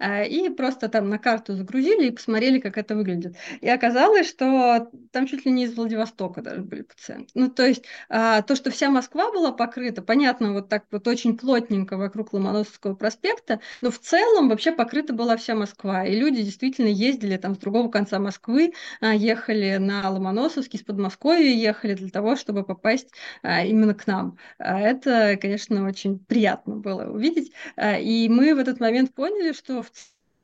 [0.00, 3.36] и просто там на карту загрузили и посмотрели, как это выглядит.
[3.60, 7.30] И оказалось, что там чуть ли не из Владивостока даже были пациенты.
[7.34, 11.36] Ну, то есть а, то, что вся Москва была покрыта, понятно, вот так вот очень
[11.36, 16.04] плотненько вокруг Ломоносовского проспекта, но в целом вообще покрыта была вся Москва.
[16.04, 21.50] И люди действительно ездили там с другого конца Москвы, а, ехали на Ломоносовский, с Подмосковья
[21.50, 23.08] ехали для того, чтобы попасть
[23.42, 24.38] именно к нам.
[24.58, 27.52] Это, конечно, очень приятно было увидеть.
[27.78, 29.92] И мы в этот момент поняли, что что в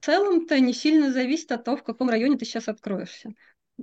[0.03, 3.31] целом-то не сильно зависит от того, в каком районе ты сейчас откроешься.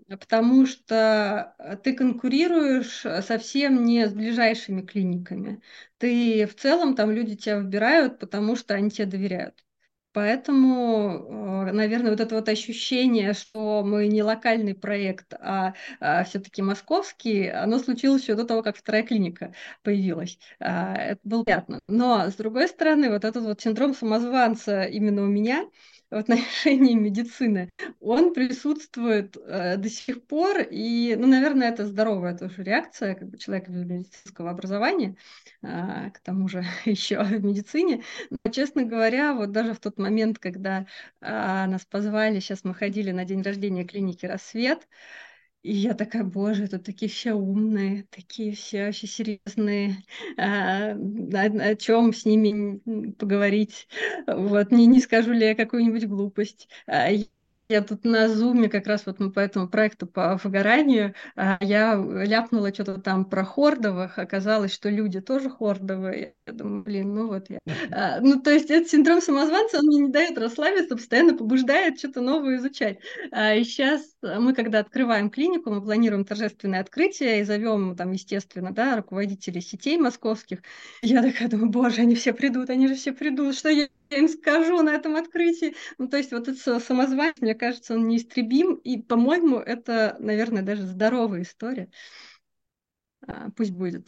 [0.07, 5.61] Потому что э, ты конкурируешь э, совсем не с ближайшими клиниками.
[5.97, 9.65] Ты в целом там люди тебя выбирают, потому что они тебе доверяют.
[10.13, 16.61] Поэтому, э, наверное, вот это вот ощущение, что мы не локальный проект, а, а все-таки
[16.61, 19.53] московский, оно случилось еще до того, как вторая клиника
[19.83, 20.37] появилась.
[20.59, 21.79] А, это было приятно.
[21.87, 25.65] Но, с другой стороны, вот этот вот синдром самозванца именно у меня
[26.11, 27.69] в отношении медицины,
[28.01, 33.37] он присутствует э, до сих пор, и, ну, наверное, это здоровая тоже реакция как бы
[33.37, 35.15] человека без медицинского образования,
[35.63, 38.03] э, к тому же еще в медицине.
[38.29, 40.85] Но, честно говоря, вот даже в тот момент, когда
[41.21, 44.87] э, нас позвали, сейчас мы ходили на день рождения клиники «Рассвет»,
[45.63, 50.03] и я такая, боже, тут такие все умные, такие все вообще серьезные,
[50.37, 52.79] а, о, о чем с ними
[53.13, 53.87] поговорить.
[54.27, 56.67] Вот, не, не скажу ли я какую-нибудь глупость.
[56.87, 57.09] А,
[57.71, 61.95] я тут на зуме как раз вот мы по этому проекту по выгоранию, а, я
[61.95, 66.35] ляпнула что-то там про хордовых, оказалось, что люди тоже хордовые.
[66.45, 67.59] Я думаю, блин, ну вот я.
[67.91, 72.21] А, ну, то есть этот синдром самозванца, он мне не дает расслабиться, постоянно побуждает что-то
[72.21, 72.99] новое изучать.
[73.31, 78.71] А, и сейчас мы, когда открываем клинику, мы планируем торжественное открытие и зовем там, естественно,
[78.73, 80.59] да, руководителей сетей московских.
[81.01, 83.87] Я такая думаю, боже, они все придут, они же все придут, что я
[84.17, 85.75] им скажу на этом открытии.
[85.97, 90.83] Ну, то есть вот этот самозванец, мне кажется, он неистребим, и, по-моему, это, наверное, даже
[90.83, 91.89] здоровая история.
[93.27, 94.07] А, пусть будет.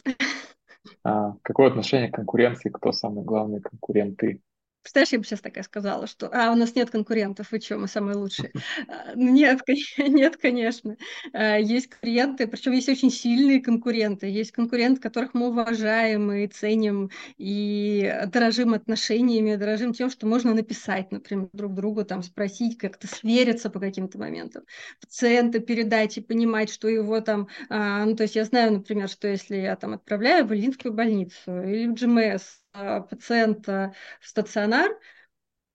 [1.02, 2.70] А, какое отношение к конкуренции?
[2.70, 4.18] Кто самый главный конкурент?
[4.18, 4.40] Ты?
[4.84, 7.88] Представляешь, я бы сейчас такая сказала, что «А, у нас нет конкурентов, вы что, мы
[7.88, 8.52] самые лучшие».
[8.86, 9.62] А, нет,
[9.98, 10.98] нет, конечно.
[11.32, 14.26] А, есть конкуренты, причем есть очень сильные конкуренты.
[14.26, 21.10] Есть конкуренты, которых мы уважаем и ценим, и дорожим отношениями, дорожим тем, что можно написать,
[21.10, 24.64] например, друг другу, там, спросить, как-то свериться по каким-то моментам.
[25.00, 27.48] Пациента передать и понимать, что его там...
[27.70, 31.86] Ну, то есть я знаю, например, что если я там отправляю в Ильинскую больницу или
[31.86, 32.63] в GMS, а,
[33.10, 34.90] пациента в стационар,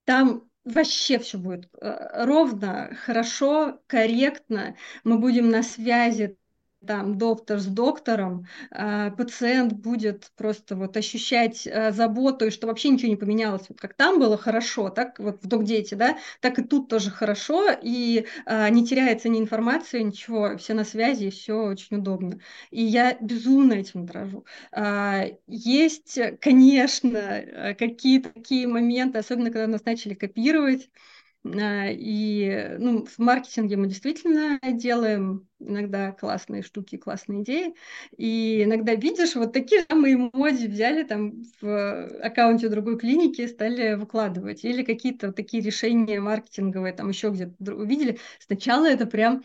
[0.06, 4.78] там вообще все будет э, ровно, хорошо, корректно.
[5.06, 6.38] Мы будем на связи
[6.86, 12.90] там доктор с доктором, э, пациент будет просто вот ощущать э, заботу, и что вообще
[12.90, 13.66] ничего не поменялось.
[13.70, 17.68] Вот как там было хорошо, так вот в док-дети, да, так и тут тоже хорошо,
[17.82, 22.40] и э, не теряется ни информация, ничего, все на связи, и все очень удобно.
[22.72, 24.46] И я безумно этим дрожу.
[25.48, 31.00] Есть, конечно, какие-то такие моменты, особенно когда нас начали копировать, а,
[31.46, 37.74] и ну, в маркетинге мы действительно делаем иногда классные штуки, классные идеи.
[38.18, 44.64] И иногда видишь, вот такие самые эмодзи взяли там в аккаунте другой клиники стали выкладывать.
[44.66, 48.20] Или какие-то такие решения маркетинговые там еще где-то увидели.
[48.40, 49.44] Сначала это прям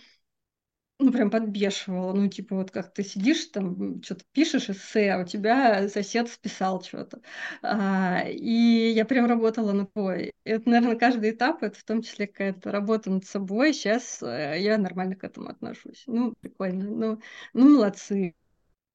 [0.99, 2.13] ну, прям подбешивало.
[2.13, 6.83] Ну, типа, вот как ты сидишь там, что-то пишешь эссе, а у тебя сосед списал
[6.83, 7.21] что-то.
[7.63, 10.33] А, и я прям работала на бой.
[10.45, 13.73] Это, наверное, каждый этап, это в том числе какая-то работа над собой.
[13.75, 16.05] Сейчас э, я нормально к этому отношусь.
[16.07, 16.85] Ну, прикольно.
[16.85, 17.21] Ну,
[17.53, 18.35] ну молодцы.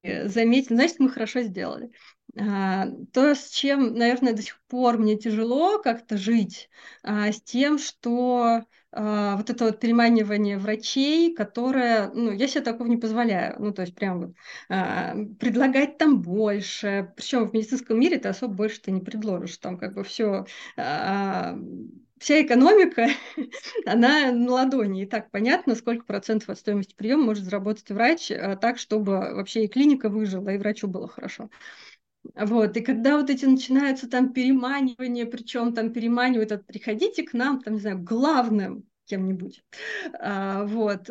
[0.02, 1.90] Заметили, значит, мы хорошо сделали.
[2.38, 6.70] А, то, с чем, наверное, до сих пор мне тяжело как-то жить,
[7.02, 12.88] а, с тем, что а, вот это вот переманивание врачей, которое, ну, я себе такого
[12.88, 14.34] не позволяю, ну, то есть прям вот
[14.68, 19.78] а, предлагать там больше, причем в медицинском мире ты особо больше ты не предложишь, там
[19.78, 20.44] как бы все,
[20.76, 21.56] а,
[22.18, 23.08] вся экономика,
[23.86, 28.28] она на ладони, и так понятно, сколько процентов от стоимости приема может заработать врач,
[28.60, 31.48] так, чтобы вообще и клиника выжила, и врачу было хорошо.
[32.34, 37.60] Вот, и когда вот эти начинаются там переманивания, причем там переманивают от приходите к нам,
[37.60, 39.64] там, не знаю, главным кем-нибудь,
[40.20, 41.10] а, вот,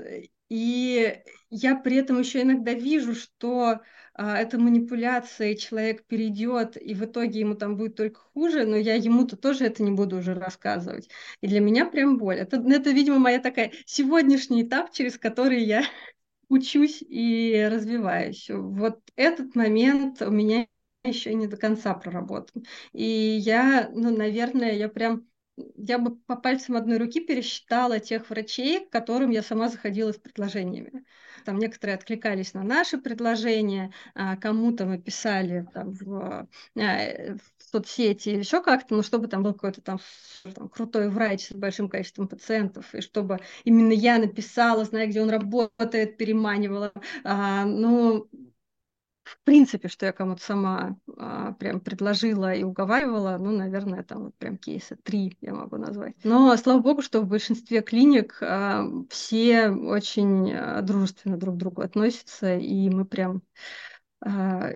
[0.49, 3.81] и я при этом еще иногда вижу, что
[4.13, 8.95] а, это манипуляция, человек перейдет, и в итоге ему там будет только хуже, но я
[8.95, 11.09] ему-то тоже это не буду уже рассказывать.
[11.41, 12.37] И для меня прям боль.
[12.37, 15.83] Это, это видимо, моя такая сегодняшний этап, через который я
[16.49, 18.49] учусь и развиваюсь.
[18.49, 20.67] Вот этот момент у меня
[21.03, 22.65] еще не до конца проработан.
[22.93, 25.27] И я, ну, наверное, я прям
[25.75, 30.17] я бы по пальцам одной руки пересчитала тех врачей, к которым я сама заходила с
[30.17, 31.03] предложениями.
[31.43, 37.39] Там некоторые откликались на наши предложения, а кому-то мы писали там, в, э, в
[37.71, 39.99] соцсети или еще как-то, но чтобы там был какой-то там,
[40.55, 45.29] там крутой врач с большим количеством пациентов, и чтобы именно я написала, зная, где он
[45.29, 46.93] работает, переманивала.
[47.25, 48.29] А, ну,
[49.29, 54.35] в принципе, что я кому-то сама а, прям предложила и уговаривала, ну, наверное, там вот
[54.35, 56.15] прям кейсы три я могу назвать.
[56.23, 61.81] Но слава богу, что в большинстве клиник а, все очень а, дружественно друг к другу
[61.81, 63.41] относятся, и мы прям
[64.21, 64.71] а,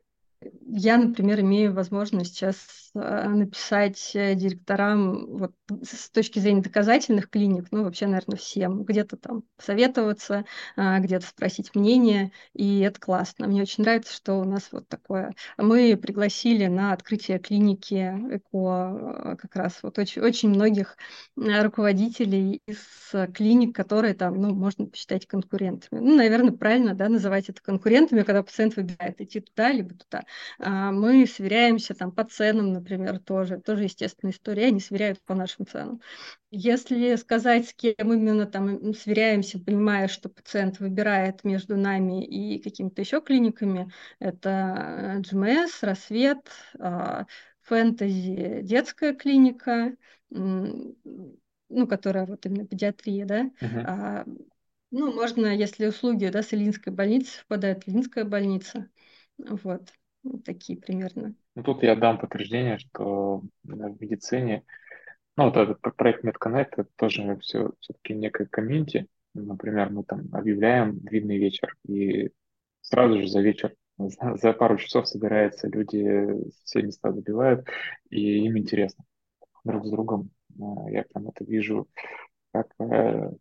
[0.61, 5.51] я, например, имею возможность сейчас написать э, директорам вот,
[5.83, 10.45] с точки зрения доказательных клиник, ну, вообще, наверное, всем, где-то там советоваться,
[10.75, 13.47] а, где-то спросить мнение, и это классно.
[13.47, 15.33] Мне очень нравится, что у нас вот такое.
[15.57, 20.97] Мы пригласили на открытие клиники ЭКО как раз вот очень, очень многих
[21.35, 22.79] руководителей из
[23.33, 25.99] клиник, которые там, ну, можно посчитать конкурентами.
[25.99, 30.23] Ну, наверное, правильно, да, называть это конкурентами, когда пациент выбирает идти туда, либо туда.
[30.59, 33.59] А, мы сверяемся там по ценам, например, тоже.
[33.59, 36.01] Тоже естественная история, они сверяют по нашим ценам.
[36.51, 43.01] Если сказать, с кем именно там сверяемся, понимая, что пациент выбирает между нами и какими-то
[43.01, 43.89] еще клиниками,
[44.19, 47.25] это GMS, Рассвет, а,
[47.61, 49.95] Фэнтези, детская клиника,
[50.29, 54.47] ну, которая вот именно педиатрия, да, uh-huh.
[54.91, 58.89] ну, можно, если услуги, да, с Ильинской больницей совпадают, Ильинская больница,
[59.37, 59.89] вот.
[60.23, 61.35] Вот такие примерно.
[61.55, 64.63] Ну, тут я дам подтверждение, что в медицине,
[65.37, 69.07] ну, вот этот проект MedConnect, это тоже все, все-таки некое комьюнити.
[69.33, 72.31] Например, мы там объявляем длинный вечер, и
[72.81, 77.67] сразу же за вечер, за, за пару часов собираются люди, все места забивают,
[78.09, 79.05] и им интересно
[79.63, 80.29] друг с другом.
[80.59, 81.87] А, я прям это вижу
[82.51, 83.31] как э,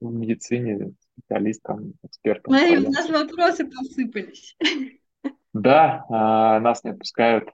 [0.00, 2.54] в медицине специалистам, экспертам.
[2.54, 4.56] Смотри, у нас вопросы посыпались.
[5.60, 7.48] Да, а, нас не отпускают.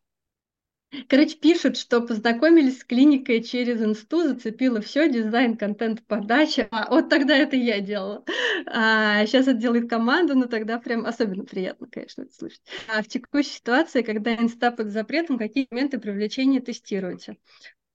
[1.08, 6.68] Короче, пишут, что познакомились с клиникой через инсту, зацепило все, дизайн, контент, подача.
[6.70, 8.24] А, вот тогда это я делала.
[8.66, 12.60] А, сейчас это делает команда, но тогда прям особенно приятно, конечно, это слышать.
[12.88, 17.38] А в текущей ситуации, когда инста под запретом, какие моменты привлечения тестируете?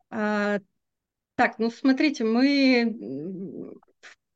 [0.09, 0.59] А,
[1.35, 3.77] так, ну смотрите, мы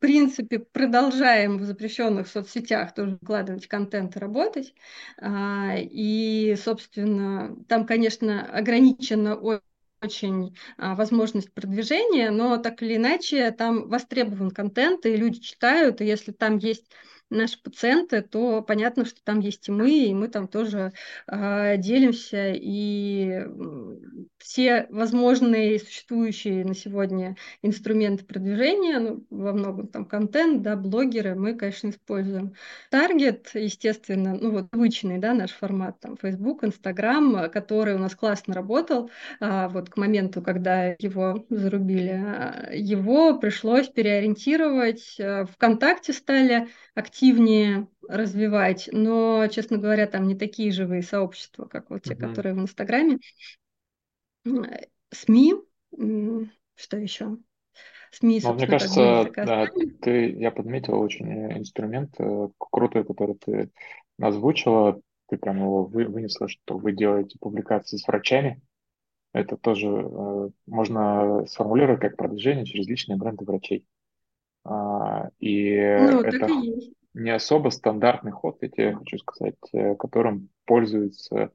[0.01, 4.75] принципе, продолжаем в запрещенных соцсетях тоже выкладывать контент и работать.
[5.19, 9.37] А, и, собственно, там, конечно, ограничено
[10.01, 16.05] очень а, возможность продвижения, но так или иначе там востребован контент, и люди читают, и
[16.05, 16.91] если там есть
[17.31, 20.91] наши пациенты, то понятно, что там есть и мы, и мы там тоже
[21.27, 23.45] э, делимся, и
[24.37, 31.55] все возможные существующие на сегодня инструменты продвижения, ну, во многом там контент, да, блогеры, мы,
[31.55, 32.53] конечно, используем.
[32.89, 38.53] Таргет, естественно, ну вот обычный, да, наш формат, там, Facebook, Instagram, который у нас классно
[38.53, 39.09] работал,
[39.39, 45.17] а, вот к моменту, когда его зарубили, а, его пришлось переориентировать,
[45.53, 46.67] ВКонтакте стали
[47.21, 52.27] активнее развивать, но, честно говоря, там не такие живые сообщества, как вот те, uh-huh.
[52.29, 53.19] которые в Инстаграме.
[54.43, 55.53] СМИ,
[56.75, 57.37] что еще?
[58.11, 59.67] СМИ, ну, мне кажется, да,
[60.01, 63.71] ты, я подметил очень инструмент э, крутой, который ты
[64.19, 64.99] озвучила,
[65.29, 68.61] ты прям его вы, вынесла, что вы делаете публикации с врачами.
[69.31, 73.85] Это тоже э, можно сформулировать как продвижение через личные бренды врачей.
[74.65, 80.49] А, и ну, это и не особо стандартный ход, я тебе хочу сказать, э, которым
[80.65, 81.51] пользуются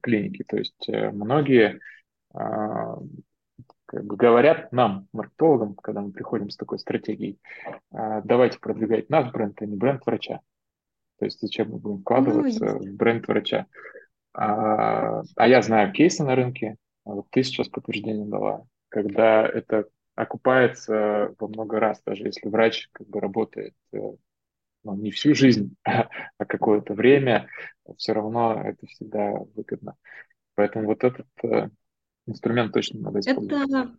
[0.00, 0.44] клиники.
[0.44, 1.80] То есть э, многие
[2.34, 2.98] а,
[3.86, 7.38] как бы говорят нам, маркетологам, когда мы приходим с такой стратегией,
[7.92, 10.40] а, давайте продвигать наш бренд, а не бренд врача.
[11.18, 13.66] То есть зачем мы будем вкладываться ну, в бренд врача?
[14.34, 21.34] А, а я знаю кейсы на рынке, вот ты сейчас подтверждение дала, когда это окупается
[21.38, 23.74] во много раз, даже если врач как бы работает
[24.86, 27.48] ну, не всю жизнь, а какое-то время,
[27.98, 29.96] все равно это всегда выгодно.
[30.54, 31.68] Поэтому вот этот э,
[32.26, 33.52] инструмент точно надо использовать.
[33.52, 33.96] Это,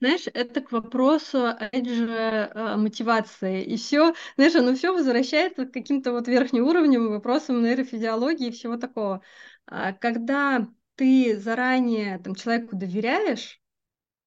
[0.00, 3.62] знаешь, это к вопросу, опять же, э, мотивации.
[3.64, 8.76] И все, знаешь, оно все возвращается к каким-то вот верхним уровням, вопросам нейрофизиологии и всего
[8.76, 9.22] такого.
[9.66, 13.60] А когда ты заранее там, человеку доверяешь,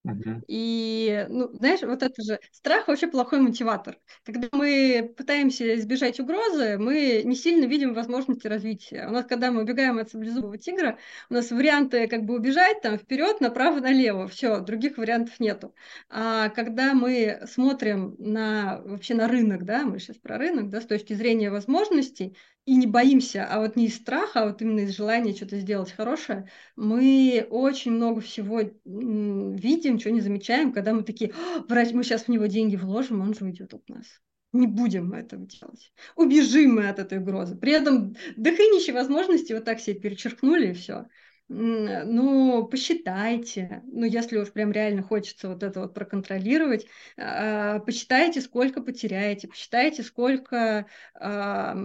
[0.04, 0.42] Мгм.
[0.48, 3.98] и, ну, знаешь, вот это же страх вообще плохой мотиватор.
[4.26, 9.08] Когда мы пытаемся избежать угрозы, мы не сильно видим возможности развития.
[9.08, 10.98] У нас, когда мы убегаем от саблезубого тигра,
[11.30, 14.28] у нас варианты как бы убежать там вперед, направо, налево.
[14.28, 15.74] Все, других вариантов нету.
[16.10, 20.86] А когда мы смотрим на вообще на рынок, да, мы сейчас про рынок, да, с
[20.88, 22.36] точки зрения возможностей,
[22.72, 25.92] и не боимся, а вот не из страха, а вот именно из желания что-то сделать
[25.92, 32.06] хорошее, мы очень много всего видим, чего не замечаем, когда мы такие, «А, врач, мы
[32.06, 34.06] сейчас в него деньги вложим, он же уйдет от нас.
[34.54, 35.92] Не будем мы этого делать.
[36.16, 37.58] Убежим мы от этой угрозы.
[37.58, 41.08] При этом дохренища возможности вот так себе перечеркнули и все
[41.54, 46.88] ну, посчитайте, ну, если уж прям реально хочется вот это вот проконтролировать,
[47.18, 51.76] а, посчитайте, сколько потеряете, посчитайте, сколько, а,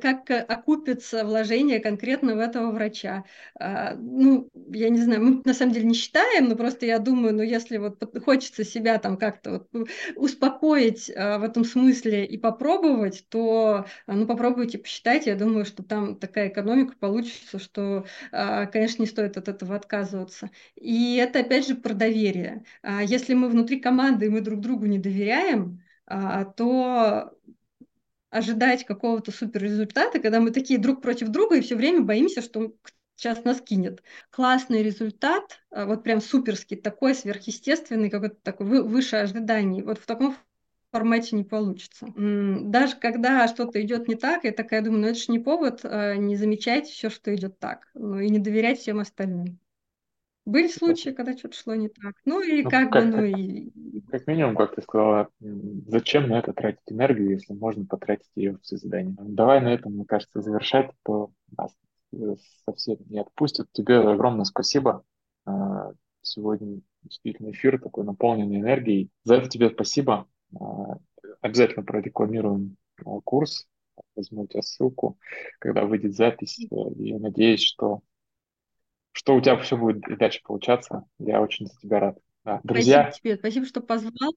[0.00, 3.24] как окупится вложение конкретно в этого врача.
[3.60, 7.34] А, ну, я не знаю, мы на самом деле не считаем, но просто я думаю,
[7.34, 13.84] ну, если вот хочется себя там как-то вот успокоить в этом смысле и попробовать, то,
[14.06, 19.36] ну, попробуйте, посчитайте, я думаю, что там такая экономика получится, что а, конечно, не стоит
[19.36, 20.50] от этого отказываться.
[20.74, 22.64] И это, опять же, про доверие.
[22.82, 27.32] А, если мы внутри команды, и мы друг другу не доверяем, а, то
[28.30, 32.74] ожидать какого-то супер результата, когда мы такие друг против друга и все время боимся, что
[33.14, 34.02] сейчас нас кинет.
[34.30, 39.82] Классный результат, вот прям суперский, такой сверхъестественный, какой-то такой выше ожиданий.
[39.82, 40.36] Вот в таком
[40.92, 42.06] формате не получится.
[42.16, 46.16] Даже когда что-то идет не так, я такая думаю, ну это же не повод э,
[46.16, 49.58] не замечать все, что идет так, ну и не доверять всем остальным.
[50.44, 52.14] Были случаи, когда что-то шло не так.
[52.24, 53.70] Ну и ну, как, как бы, ну и...
[54.10, 58.66] Как минимум, как ты сказала, зачем на это тратить энергию, если можно потратить ее в
[58.66, 59.14] созидание.
[59.18, 61.72] Давай на этом, мне кажется, завершать, то нас
[62.12, 63.68] э, совсем не отпустят.
[63.72, 65.04] Тебе огромное спасибо.
[65.46, 65.92] Э,
[66.22, 69.10] сегодня действительно эфир такой наполненный энергией.
[69.22, 70.26] За это тебе спасибо.
[71.40, 73.66] Обязательно прорекламируем а, курс,
[74.14, 75.18] возьму у тебя ссылку,
[75.58, 78.00] когда выйдет запись, э, и надеюсь, что,
[79.12, 81.04] что у тебя все будет и дальше получаться.
[81.18, 82.18] Я очень за тебя рад.
[82.44, 83.04] Да, друзья.
[83.04, 84.34] Спасибо тебе, спасибо, что позвал.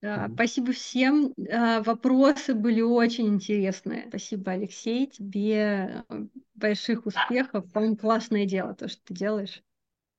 [0.00, 0.34] Да, mm-hmm.
[0.34, 1.34] Спасибо всем.
[1.50, 4.06] А, вопросы были очень интересные.
[4.08, 5.08] Спасибо, Алексей.
[5.08, 7.70] Тебе э, больших успехов.
[7.72, 9.62] По-моему, классное дело, то, что ты делаешь.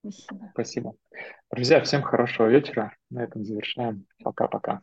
[0.02, 0.50] Спасибо.
[0.54, 0.94] Спасибо.
[1.52, 2.96] Друзья, всем хорошего вечера.
[3.10, 4.06] На этом завершаем.
[4.24, 4.82] Пока-пока.